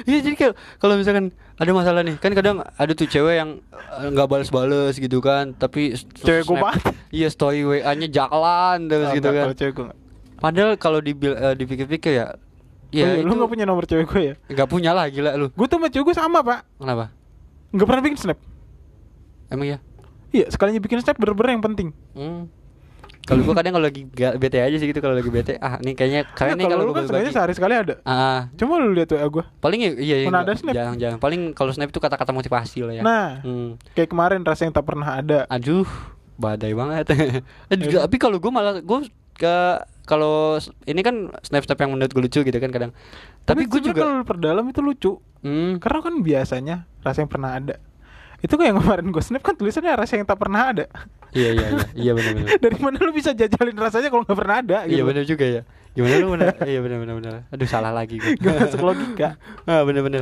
Iya 0.04 0.18
jadi 0.22 0.36
kalau 0.78 0.96
misalkan 0.96 1.30
ada 1.56 1.72
masalah 1.72 2.02
nih 2.02 2.18
kan 2.18 2.34
kadang 2.34 2.60
ada 2.60 2.92
tuh 2.92 3.06
cewek 3.06 3.38
yang 3.38 3.62
eh, 3.72 4.08
nggak 4.10 4.28
balas-balas 4.28 4.98
gitu 4.98 5.22
kan 5.22 5.54
tapi 5.54 5.94
Cewek 6.18 6.44
snap- 6.44 6.58
banget. 6.60 6.82
iya 7.10 7.28
story 7.30 7.62
wa 7.64 7.94
nya 7.94 8.08
jalan 8.10 8.78
terus 8.88 9.14
gitu 9.14 9.30
enggak, 9.30 9.46
kan. 9.46 9.56
cewek 9.56 9.74
gue 9.74 9.86
padahal 10.38 10.72
kalau 10.76 11.00
dibil- 11.00 11.38
eh, 11.38 11.54
dipikir-pikir 11.54 12.12
ya 12.14 12.28
ya 12.92 13.08
Oh 13.08 13.16
iya, 13.16 13.24
itu 13.24 13.32
lu 13.32 13.42
gak 13.44 13.52
punya 13.56 13.66
nomor 13.66 13.84
cewek 13.88 14.06
gue 14.08 14.22
ya? 14.22 14.34
Nggak 14.52 14.68
punya 14.68 14.92
lah 14.92 15.08
gila 15.08 15.32
lu. 15.40 15.48
Gue 15.56 15.68
tuh 15.68 15.80
sama 15.80 15.88
cewek 15.88 16.12
gue 16.12 16.16
sama 16.16 16.40
pak. 16.44 16.68
Kenapa? 16.76 17.16
Nggak 17.72 17.88
pernah 17.88 18.04
bikin 18.04 18.20
snap. 18.20 18.40
Emang 19.48 19.68
ya 19.68 19.80
iya 20.32 20.48
sekalinya 20.48 20.80
bikin 20.80 21.04
snap 21.04 21.20
bener-bener 21.20 21.60
yang 21.60 21.64
penting. 21.64 21.90
Hmm. 22.16 22.48
kalau 23.22 23.46
gua 23.46 23.54
kadang 23.54 23.78
kalau 23.78 23.86
lagi 23.86 24.10
ga- 24.12 24.34
bete 24.34 24.58
aja 24.58 24.76
sih 24.82 24.90
gitu 24.90 24.98
kalau 24.98 25.14
lagi 25.14 25.30
bete 25.30 25.54
ah 25.62 25.78
nih 25.78 25.94
kayaknya 25.94 26.26
kalian 26.34 26.58
nih 26.58 26.68
kalau 26.74 26.84
lu 26.90 26.92
kan 26.92 27.06
bagi- 27.06 27.30
sehari 27.30 27.54
sekali 27.54 27.78
ada. 27.78 28.02
Ah. 28.02 28.50
Coba 28.58 28.82
lu 28.82 28.98
lihat 28.98 29.14
WA 29.14 29.30
gue 29.30 29.44
paling 29.62 29.80
ya 29.80 29.92
iya, 29.94 30.16
iya 30.26 30.28
Mana 30.28 30.42
ada 30.42 30.58
snap? 30.58 30.74
jarang-jarang. 30.74 31.22
Paling 31.22 31.54
kalau 31.54 31.70
snap 31.70 31.94
itu 31.94 32.02
kata-kata 32.02 32.34
motivasi 32.34 32.82
lah 32.82 32.94
ya. 32.98 33.04
Nah 33.06 33.46
hmm. 33.46 33.94
kayak 33.94 34.10
kemarin 34.10 34.42
rasa 34.42 34.66
yang 34.66 34.74
tak 34.74 34.90
pernah 34.90 35.22
ada. 35.22 35.46
Aduh, 35.54 35.86
badai 36.34 36.74
banget. 36.74 37.14
Tapi 37.70 38.18
kalau 38.18 38.42
gue 38.42 38.52
malah 38.52 38.82
gue 38.82 39.00
ke 39.38 39.56
kalau 40.02 40.58
ini 40.84 41.02
kan 41.02 41.30
snap-snap 41.42 41.78
yang 41.78 41.92
menurut 41.94 42.12
gue 42.12 42.22
lucu 42.22 42.40
gitu 42.42 42.58
kan 42.58 42.70
kadang. 42.70 42.92
Tapi 43.46 43.66
gue 43.66 43.80
sebenarnya 43.80 43.88
juga 43.94 44.02
kalau 44.02 44.26
perdalam 44.26 44.66
itu 44.66 44.82
lucu 44.82 45.12
hmm, 45.42 45.82
Karena 45.82 46.00
kan 46.02 46.14
biasanya 46.20 46.76
rasa 47.02 47.26
yang 47.26 47.32
pernah 47.32 47.58
ada 47.58 47.76
Itu 48.38 48.54
kayak 48.54 48.70
yang 48.70 48.80
kemarin 48.82 49.06
gue 49.10 49.24
snap 49.26 49.42
kan 49.42 49.54
tulisannya 49.54 49.94
rasa 49.94 50.14
yang 50.18 50.26
tak 50.26 50.38
pernah 50.38 50.70
ada 50.70 50.86
iya 51.32 51.50
iya 51.56 51.66
iya 51.72 51.86
iya 52.06 52.12
benar 52.14 52.32
benar. 52.38 52.50
Dari 52.60 52.78
mana 52.78 52.98
lu 53.02 53.14
bisa 53.14 53.32
jajalin 53.32 53.74
rasanya 53.74 54.10
kalau 54.10 54.22
nggak 54.26 54.38
pernah 54.38 54.56
ada 54.60 54.78
Iya 54.84 55.02
gitu. 55.02 55.08
benar 55.10 55.24
juga 55.26 55.46
ya. 55.48 55.62
Gimana 55.92 56.14
lu 56.18 56.28
benar? 56.36 56.54
iya 56.72 56.80
benar 56.82 56.98
benar 57.02 57.16
benar. 57.18 57.34
Aduh 57.50 57.68
salah 57.70 57.90
lagi 57.90 58.20
gue. 58.20 58.36
Gak 58.38 58.54
masuk 58.62 58.82
logika 58.84 59.30
ah 59.70 59.82
benar 59.82 60.02
benar. 60.04 60.22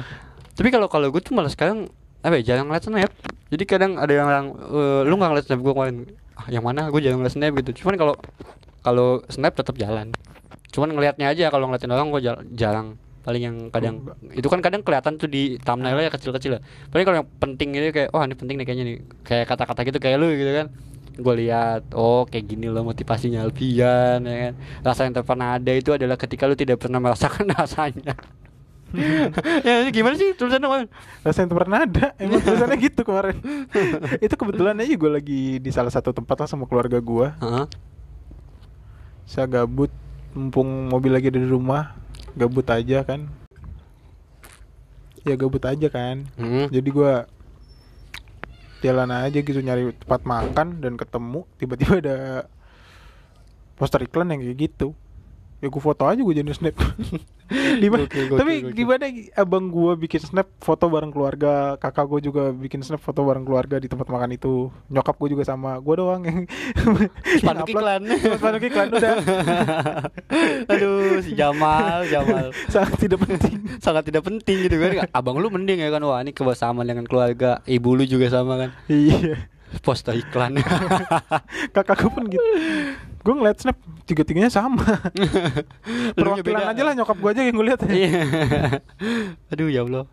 Tapi 0.55 0.69
kalau 0.69 0.87
kalau 0.87 1.07
gue 1.11 1.19
tuh 1.19 1.35
malah 1.35 1.49
sekarang 1.49 1.87
apa 2.19 2.39
ya 2.39 2.53
jarang 2.55 2.67
ngeliat 2.67 2.83
snap. 2.83 3.11
Jadi 3.49 3.63
kadang 3.65 3.97
ada 3.97 4.11
yang 4.11 4.27
orang 4.27 4.45
"Eh, 4.53 5.01
lu 5.03 5.15
nggak 5.17 5.29
ngeliat 5.33 5.45
snap 5.49 5.59
gue 5.59 5.73
kemarin. 5.73 5.95
Ah, 6.35 6.47
yang 6.47 6.63
mana? 6.63 6.87
Gue 6.87 7.01
jarang 7.01 7.19
ngeliat 7.19 7.35
snap 7.35 7.51
gitu. 7.57 7.83
Cuman 7.83 7.95
kalau 7.95 8.13
kalau 8.85 9.23
snap 9.27 9.53
tetap 9.55 9.75
jalan. 9.75 10.11
Cuman 10.69 10.93
ngelihatnya 10.93 11.31
aja 11.33 11.49
kalau 11.49 11.67
ngeliatin 11.69 11.91
orang 11.91 12.13
gue 12.13 12.21
jarang 12.53 12.87
paling 13.19 13.43
yang 13.43 13.57
kadang 13.69 13.95
Oh, 14.09 14.15
itu 14.31 14.47
kan 14.47 14.63
kadang 14.63 14.81
kelihatan 14.81 15.19
tuh 15.19 15.27
di 15.27 15.59
thumbnailnya 15.59 16.09
kecil-kecil 16.09 16.57
lah. 16.57 16.61
Paling 16.89 17.05
kalau 17.05 17.17
yang 17.21 17.29
penting 17.37 17.69
ini 17.75 17.91
kayak 17.91 18.09
oh 18.15 18.21
ini 18.23 18.35
penting 18.37 18.55
nih 18.57 18.65
kayaknya 18.65 18.85
nih 18.89 18.97
kayak 19.27 19.45
kata-kata 19.49 19.81
gitu 19.85 19.99
kayak 19.99 20.17
lu 20.17 20.29
gitu 20.33 20.51
kan. 20.55 20.67
Gue 21.19 21.33
lihat 21.45 21.91
oh 21.93 22.23
kayak 22.25 22.47
gini 22.47 22.71
loh 22.71 22.87
motivasinya 22.87 23.43
Alfian 23.43 24.23
ya 24.23 24.35
kan. 24.49 24.53
Rasa 24.81 25.05
yang 25.05 25.13
tak 25.19 25.27
pernah 25.27 25.59
ada 25.59 25.71
itu 25.75 25.91
adalah 25.91 26.15
ketika 26.15 26.47
lu 26.47 26.55
tidak 26.55 26.79
pernah 26.79 27.03
merasakan 27.03 27.45
rasanya. 27.59 28.15
ya 29.67 29.85
ini 29.85 29.93
gimana 29.93 30.17
sih 30.17 30.33
tulisannya 30.33 30.65
Wan? 30.65 30.85
Rasa 31.21 31.45
yang 31.45 31.53
pernah 31.53 31.85
ada 31.85 32.17
Emang 32.17 32.41
tulisannya 32.41 32.77
gitu 32.81 33.05
kemarin 33.05 33.37
Itu 34.25 34.33
kebetulan 34.33 34.81
aja 34.81 34.89
gue 34.89 35.11
lagi 35.13 35.41
di 35.61 35.69
salah 35.69 35.93
satu 35.93 36.09
tempat 36.09 36.41
lah 36.41 36.49
sama 36.49 36.65
keluarga 36.65 36.97
gue 36.97 37.27
Heeh. 37.37 37.65
Saya 39.29 39.45
gabut 39.45 39.93
Mumpung 40.33 40.89
mobil 40.89 41.13
lagi 41.13 41.29
ada 41.29 41.37
di 41.37 41.45
rumah 41.45 41.93
Gabut 42.33 42.65
aja 42.65 43.05
kan 43.05 43.29
Ya 45.21 45.37
gabut 45.37 45.61
aja 45.61 45.87
kan 45.93 46.25
Hmm. 46.33 46.65
Jadi 46.73 46.89
gua 46.89 47.29
jalan 48.79 49.11
aja 49.11 49.43
gitu 49.43 49.59
nyari 49.59 49.91
tempat 49.91 50.23
makan 50.23 50.79
dan 50.79 50.95
ketemu 50.95 51.43
tiba-tiba 51.59 51.99
ada 51.99 52.17
poster 53.75 54.07
iklan 54.07 54.31
yang 54.31 54.39
kayak 54.43 54.55
gitu. 54.71 54.95
Ya 55.59 55.67
gua 55.67 55.83
foto 55.83 56.03
aja 56.03 56.17
gua 56.17 56.31
jadi 56.31 56.47
snap. 56.49 56.75
Di 57.81 57.87
mana- 57.89 58.05
Gokil, 58.05 58.25
gokil, 58.27 58.37
Tapi 58.37 58.53
gokil. 58.61 58.75
gimana 58.75 59.05
abang 59.33 59.67
gua 59.67 59.93
bikin 59.93 60.21
snap 60.21 60.47
foto 60.57 60.85
bareng 60.85 61.09
keluarga, 61.09 61.53
kakak 61.75 62.05
gua 62.05 62.19
juga 62.19 62.43
bikin 62.49 62.79
snap 62.79 62.97
foto 62.97 63.21
bareng 63.21 63.41
keluarga 63.41 63.75
di 63.75 63.85
tempat 63.85 64.05
makan 64.05 64.31
itu. 64.31 64.69
Nyokap 64.87 65.15
gua 65.15 65.29
juga 65.29 65.43
sama. 65.43 65.75
Gua 65.77 65.95
doang 65.97 66.21
yang 66.21 66.47
Spanduk 67.41 67.67
iklan. 67.67 68.01
Spanduk 68.37 68.63
iklan 68.63 68.87
udah. 68.89 69.13
Aduh, 70.67 71.19
si 71.19 71.33
Jamal, 71.33 72.05
Jamal. 72.05 72.55
Sangat 72.67 72.95
tidak 72.97 73.19
penting. 73.21 73.55
Sangat 73.79 74.03
tidak 74.05 74.23
penting 74.23 74.57
gitu 74.63 74.75
kan. 74.77 75.09
Abang 75.11 75.37
lu 75.37 75.49
mending 75.49 75.81
ya 75.81 75.89
kan. 75.89 75.99
Wah, 76.01 76.21
ini 76.21 76.31
kebersamaan 76.31 76.85
dengan 76.85 77.03
keluarga. 77.03 77.59
Ibu 77.65 77.97
lu 77.97 78.03
juga 78.05 78.29
sama 78.29 78.55
kan. 78.57 78.69
iya. 78.87 79.43
Poster 79.81 80.13
iklan. 80.13 80.57
Kakak 81.69 81.99
gua 81.99 82.11
pun 82.11 82.23
gitu. 82.25 82.41
Gue 83.29 83.37
ngeliat 83.37 83.61
snap 83.61 83.77
tiga-tiganya 84.09 84.49
sama. 84.49 84.81
Elunya 86.17 86.41
Perwakilan 86.41 86.65
aja 86.65 86.81
lah 86.81 86.93
nyokap 86.97 87.13
gue 87.21 87.29
aja 87.29 87.41
yang 87.45 87.55
gue 87.61 87.65
lihat. 87.69 87.79
Iya. 87.85 88.09
Aduh, 89.53 89.69
ya 89.69 89.85
Allah. 89.85 90.09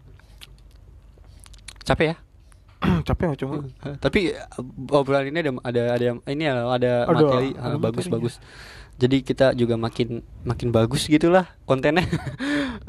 Capek 1.81 2.13
ya? 2.13 2.17
Capek 3.09 3.25
nggak 3.33 3.41
cuma. 3.41 3.65
Tapi 3.97 4.37
uh, 4.37 4.93
obrolan 4.93 5.33
ini 5.33 5.41
ada 5.41 5.51
ada 5.65 5.83
ada 5.97 6.05
ini 6.29 6.45
ya, 6.45 6.61
ada 6.61 7.09
Ada, 7.09 7.17
materi 7.17 7.49
bagus 7.57 8.05
materinya. 8.05 8.13
bagus. 8.21 8.35
Jadi 9.01 9.17
kita 9.25 9.47
juga 9.57 9.81
makin 9.81 10.21
makin 10.45 10.69
bagus 10.69 11.09
gitulah 11.09 11.49
kontennya 11.65 12.05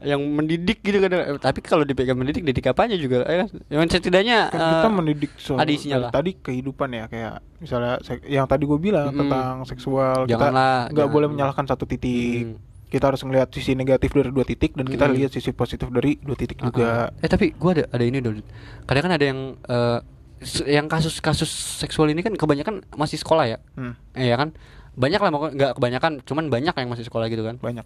yang 0.01 0.21
mendidik 0.21 0.79
gitu 0.79 0.97
kan. 0.97 1.09
Eh, 1.09 1.37
Tapi 1.37 1.59
kalau 1.59 1.81
dipegang 1.81 2.13
mendidik 2.13 2.41
didik 2.41 2.65
apanya 2.65 2.93
juga 2.93 3.23
ya 3.23 3.43
kan. 3.43 3.49
Yang 3.67 3.81
setidaknya 3.95 4.37
Kan 4.47 4.59
kita 4.59 4.87
uh, 4.87 4.93
mendidik 4.93 5.31
soal 5.35 5.57
ada 5.57 5.69
isinya 5.69 5.95
dari 5.95 6.03
lah. 6.03 6.11
tadi 6.11 6.31
kehidupan 6.35 6.89
ya 6.91 7.05
kayak 7.05 7.33
misalnya 7.57 7.97
yang 8.23 8.45
tadi 8.45 8.63
gue 8.63 8.77
bilang 8.77 9.09
Mm-mm. 9.09 9.19
tentang 9.23 9.53
seksual 9.63 10.25
Janganlah, 10.25 10.87
kita 10.87 10.93
nggak 10.93 11.09
boleh 11.09 11.27
menyalahkan 11.27 11.65
satu 11.65 11.83
titik. 11.83 12.53
Hmm. 12.53 12.61
Kita 12.87 13.03
harus 13.05 13.19
ngelihat 13.19 13.51
sisi 13.51 13.73
negatif 13.73 14.11
dari 14.11 14.29
dua 14.29 14.43
titik 14.43 14.71
dan 14.71 14.85
kita 14.85 15.05
Mm-mm. 15.05 15.17
lihat 15.17 15.31
sisi 15.31 15.51
positif 15.51 15.87
dari 15.87 16.15
dua 16.17 16.35
titik 16.35 16.57
Uh-uh. 16.57 16.67
juga. 16.67 16.89
Eh 17.19 17.27
tapi 17.27 17.51
gua 17.51 17.73
ada 17.73 17.83
ada 17.89 18.03
ini 18.03 18.19
dong. 18.19 18.39
Kadang 18.85 19.03
kan 19.03 19.13
ada 19.13 19.25
yang 19.25 19.39
eh, 19.59 19.99
se- 20.39 20.63
yang 20.65 20.85
kasus-kasus 20.85 21.49
seksual 21.77 22.07
ini 22.07 22.21
kan 22.21 22.31
kebanyakan 22.31 22.85
masih 22.93 23.17
sekolah 23.17 23.45
ya. 23.45 23.57
Hmm, 23.73 23.97
Eh, 24.13 24.27
ya 24.27 24.37
kan? 24.37 24.53
Banyak 24.93 25.19
lah 25.19 25.29
nggak 25.29 25.71
kebanyakan, 25.73 26.11
cuman 26.23 26.47
banyak 26.47 26.73
yang 26.73 26.87
masih 26.87 27.03
sekolah 27.03 27.27
gitu 27.27 27.41
kan. 27.41 27.57
banyak. 27.57 27.85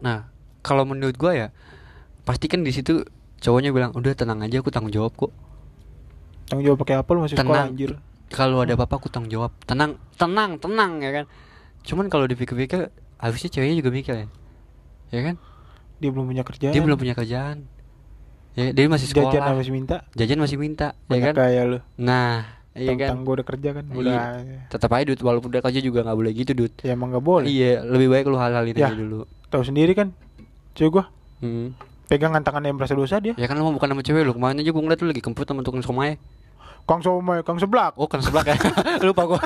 Nah, 0.00 0.26
kalau 0.62 0.86
menurut 0.86 1.14
gua 1.14 1.32
ya 1.34 1.48
pasti 2.22 2.46
kan 2.46 2.62
di 2.62 2.70
situ 2.70 3.02
cowoknya 3.42 3.74
bilang, 3.74 3.90
"Udah 3.92 4.14
tenang 4.14 4.38
aja, 4.40 4.62
aku 4.62 4.70
tanggung 4.70 4.94
jawab 4.94 5.12
kok." 5.12 5.34
Tanggung 6.46 6.64
jawab 6.66 6.78
pakai 6.86 6.96
apa 6.98 7.10
lu 7.12 7.20
masih 7.26 7.34
sekolah 7.34 7.50
Tenang. 7.66 7.68
anjir. 7.74 7.90
Kalau 8.32 8.64
ada 8.64 8.72
apa-apa 8.72 8.96
aku 8.96 9.08
tanggung 9.12 9.28
jawab. 9.28 9.52
Tenang, 9.66 10.00
tenang, 10.16 10.56
tenang 10.56 11.02
ya 11.02 11.10
kan. 11.12 11.24
Cuman 11.84 12.06
kalau 12.08 12.24
dipikir-pikir 12.24 12.88
harusnya 13.18 13.48
ceweknya 13.52 13.76
juga 13.82 13.90
mikir 13.92 14.14
ya. 14.14 14.26
Ya 15.12 15.20
kan? 15.20 15.36
Dia 16.00 16.10
belum 16.10 16.26
punya 16.30 16.42
kerjaan. 16.42 16.72
Dia 16.72 16.82
belum 16.82 16.96
punya 16.96 17.14
kerjaan. 17.14 17.68
Ya, 18.52 18.68
dia 18.72 18.84
masih 18.84 19.08
sekolah. 19.08 19.32
Jajan 19.32 19.56
masih 19.56 19.72
minta. 19.72 19.96
Jajan 20.12 20.38
masih 20.40 20.56
minta, 20.60 20.92
ya 21.08 21.20
kan? 21.24 21.34
kaya 21.34 21.60
lu. 21.64 21.78
Nah, 21.96 22.44
iya 22.76 22.92
kan? 23.00 23.24
Gue 23.24 23.40
udah 23.40 23.46
kerja 23.48 23.68
kan. 23.72 23.84
Iya. 23.88 23.96
Udah. 23.96 24.20
Tetap 24.68 24.92
aja 24.92 25.04
Dut, 25.08 25.20
walaupun 25.24 25.48
udah 25.48 25.64
kerja 25.64 25.80
juga 25.80 26.04
nggak 26.04 26.18
boleh 26.20 26.32
gitu 26.36 26.52
Dut. 26.52 26.72
Ya 26.84 26.92
emang 26.92 27.16
nggak 27.16 27.24
boleh. 27.24 27.48
Iya, 27.48 27.80
lebih 27.80 28.12
baik 28.12 28.28
lu 28.28 28.36
hal-hal 28.36 28.64
ini 28.68 28.76
Ya. 28.76 28.92
aja 28.92 28.96
dulu. 28.96 29.24
Tahu 29.48 29.62
sendiri 29.64 29.96
kan. 29.96 30.12
Cuy 30.72 30.88
gua 30.88 31.04
Hmm. 31.42 31.74
pegangan 32.06 32.38
tangannya 32.44 32.70
yang 32.70 32.78
merasa 32.78 32.94
dosa 32.94 33.18
dia. 33.18 33.34
Ya 33.34 33.50
kan 33.50 33.58
lu 33.58 33.66
bukan 33.74 33.90
sama 33.90 34.02
cewek 34.06 34.22
lu. 34.22 34.32
Kemarin 34.36 34.62
aja 34.62 34.70
gua 34.70 34.82
ngeliat 34.86 35.00
lu 35.02 35.08
lagi 35.10 35.22
kemput 35.24 35.44
sama 35.44 35.66
tukang 35.66 35.82
somai. 35.82 36.16
Kang 36.82 36.98
Somai, 36.98 37.46
Kang 37.46 37.62
Seblak. 37.62 37.94
Oh, 37.94 38.10
kan 38.10 38.18
sebelah 38.18 38.42
ya. 38.42 38.58
Lupa 39.06 39.22
gua. 39.22 39.38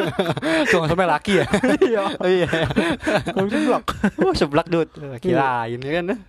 tukang 0.72 0.88
somai 0.88 1.04
laki 1.04 1.44
ya. 1.44 1.46
Iya. 1.76 2.02
Iya. 2.40 2.48
Kang 3.36 3.48
Seblak. 3.52 3.84
Oh, 4.16 4.32
seblak 4.32 4.66
Dut. 4.72 4.88
Kirain 5.20 5.76
ya 5.76 5.92
kan. 6.00 6.24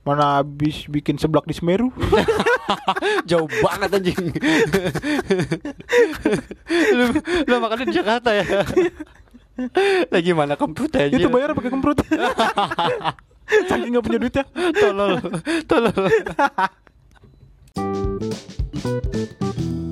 Mana 0.00 0.40
habis 0.40 0.88
bikin 0.88 1.20
seblak 1.20 1.44
di 1.44 1.52
Semeru? 1.52 1.92
Jauh 3.28 3.50
banget 3.60 3.90
anjing. 4.00 4.32
lu, 6.96 7.04
lu 7.44 7.54
makannya 7.60 7.84
di 7.90 7.94
Jakarta 8.00 8.30
ya. 8.32 8.46
Lagi 10.08 10.30
mana 10.32 10.54
kemput 10.56 10.94
aja. 10.94 11.12
Itu 11.12 11.28
bayar 11.28 11.52
pakai 11.52 11.68
kemprut. 11.68 12.00
Saking 13.46 13.94
nggak 13.94 14.04
punya 14.04 14.18
duit 14.18 14.34
ya. 14.34 14.44
tolol. 14.74 15.22
Tolol. 15.70 15.94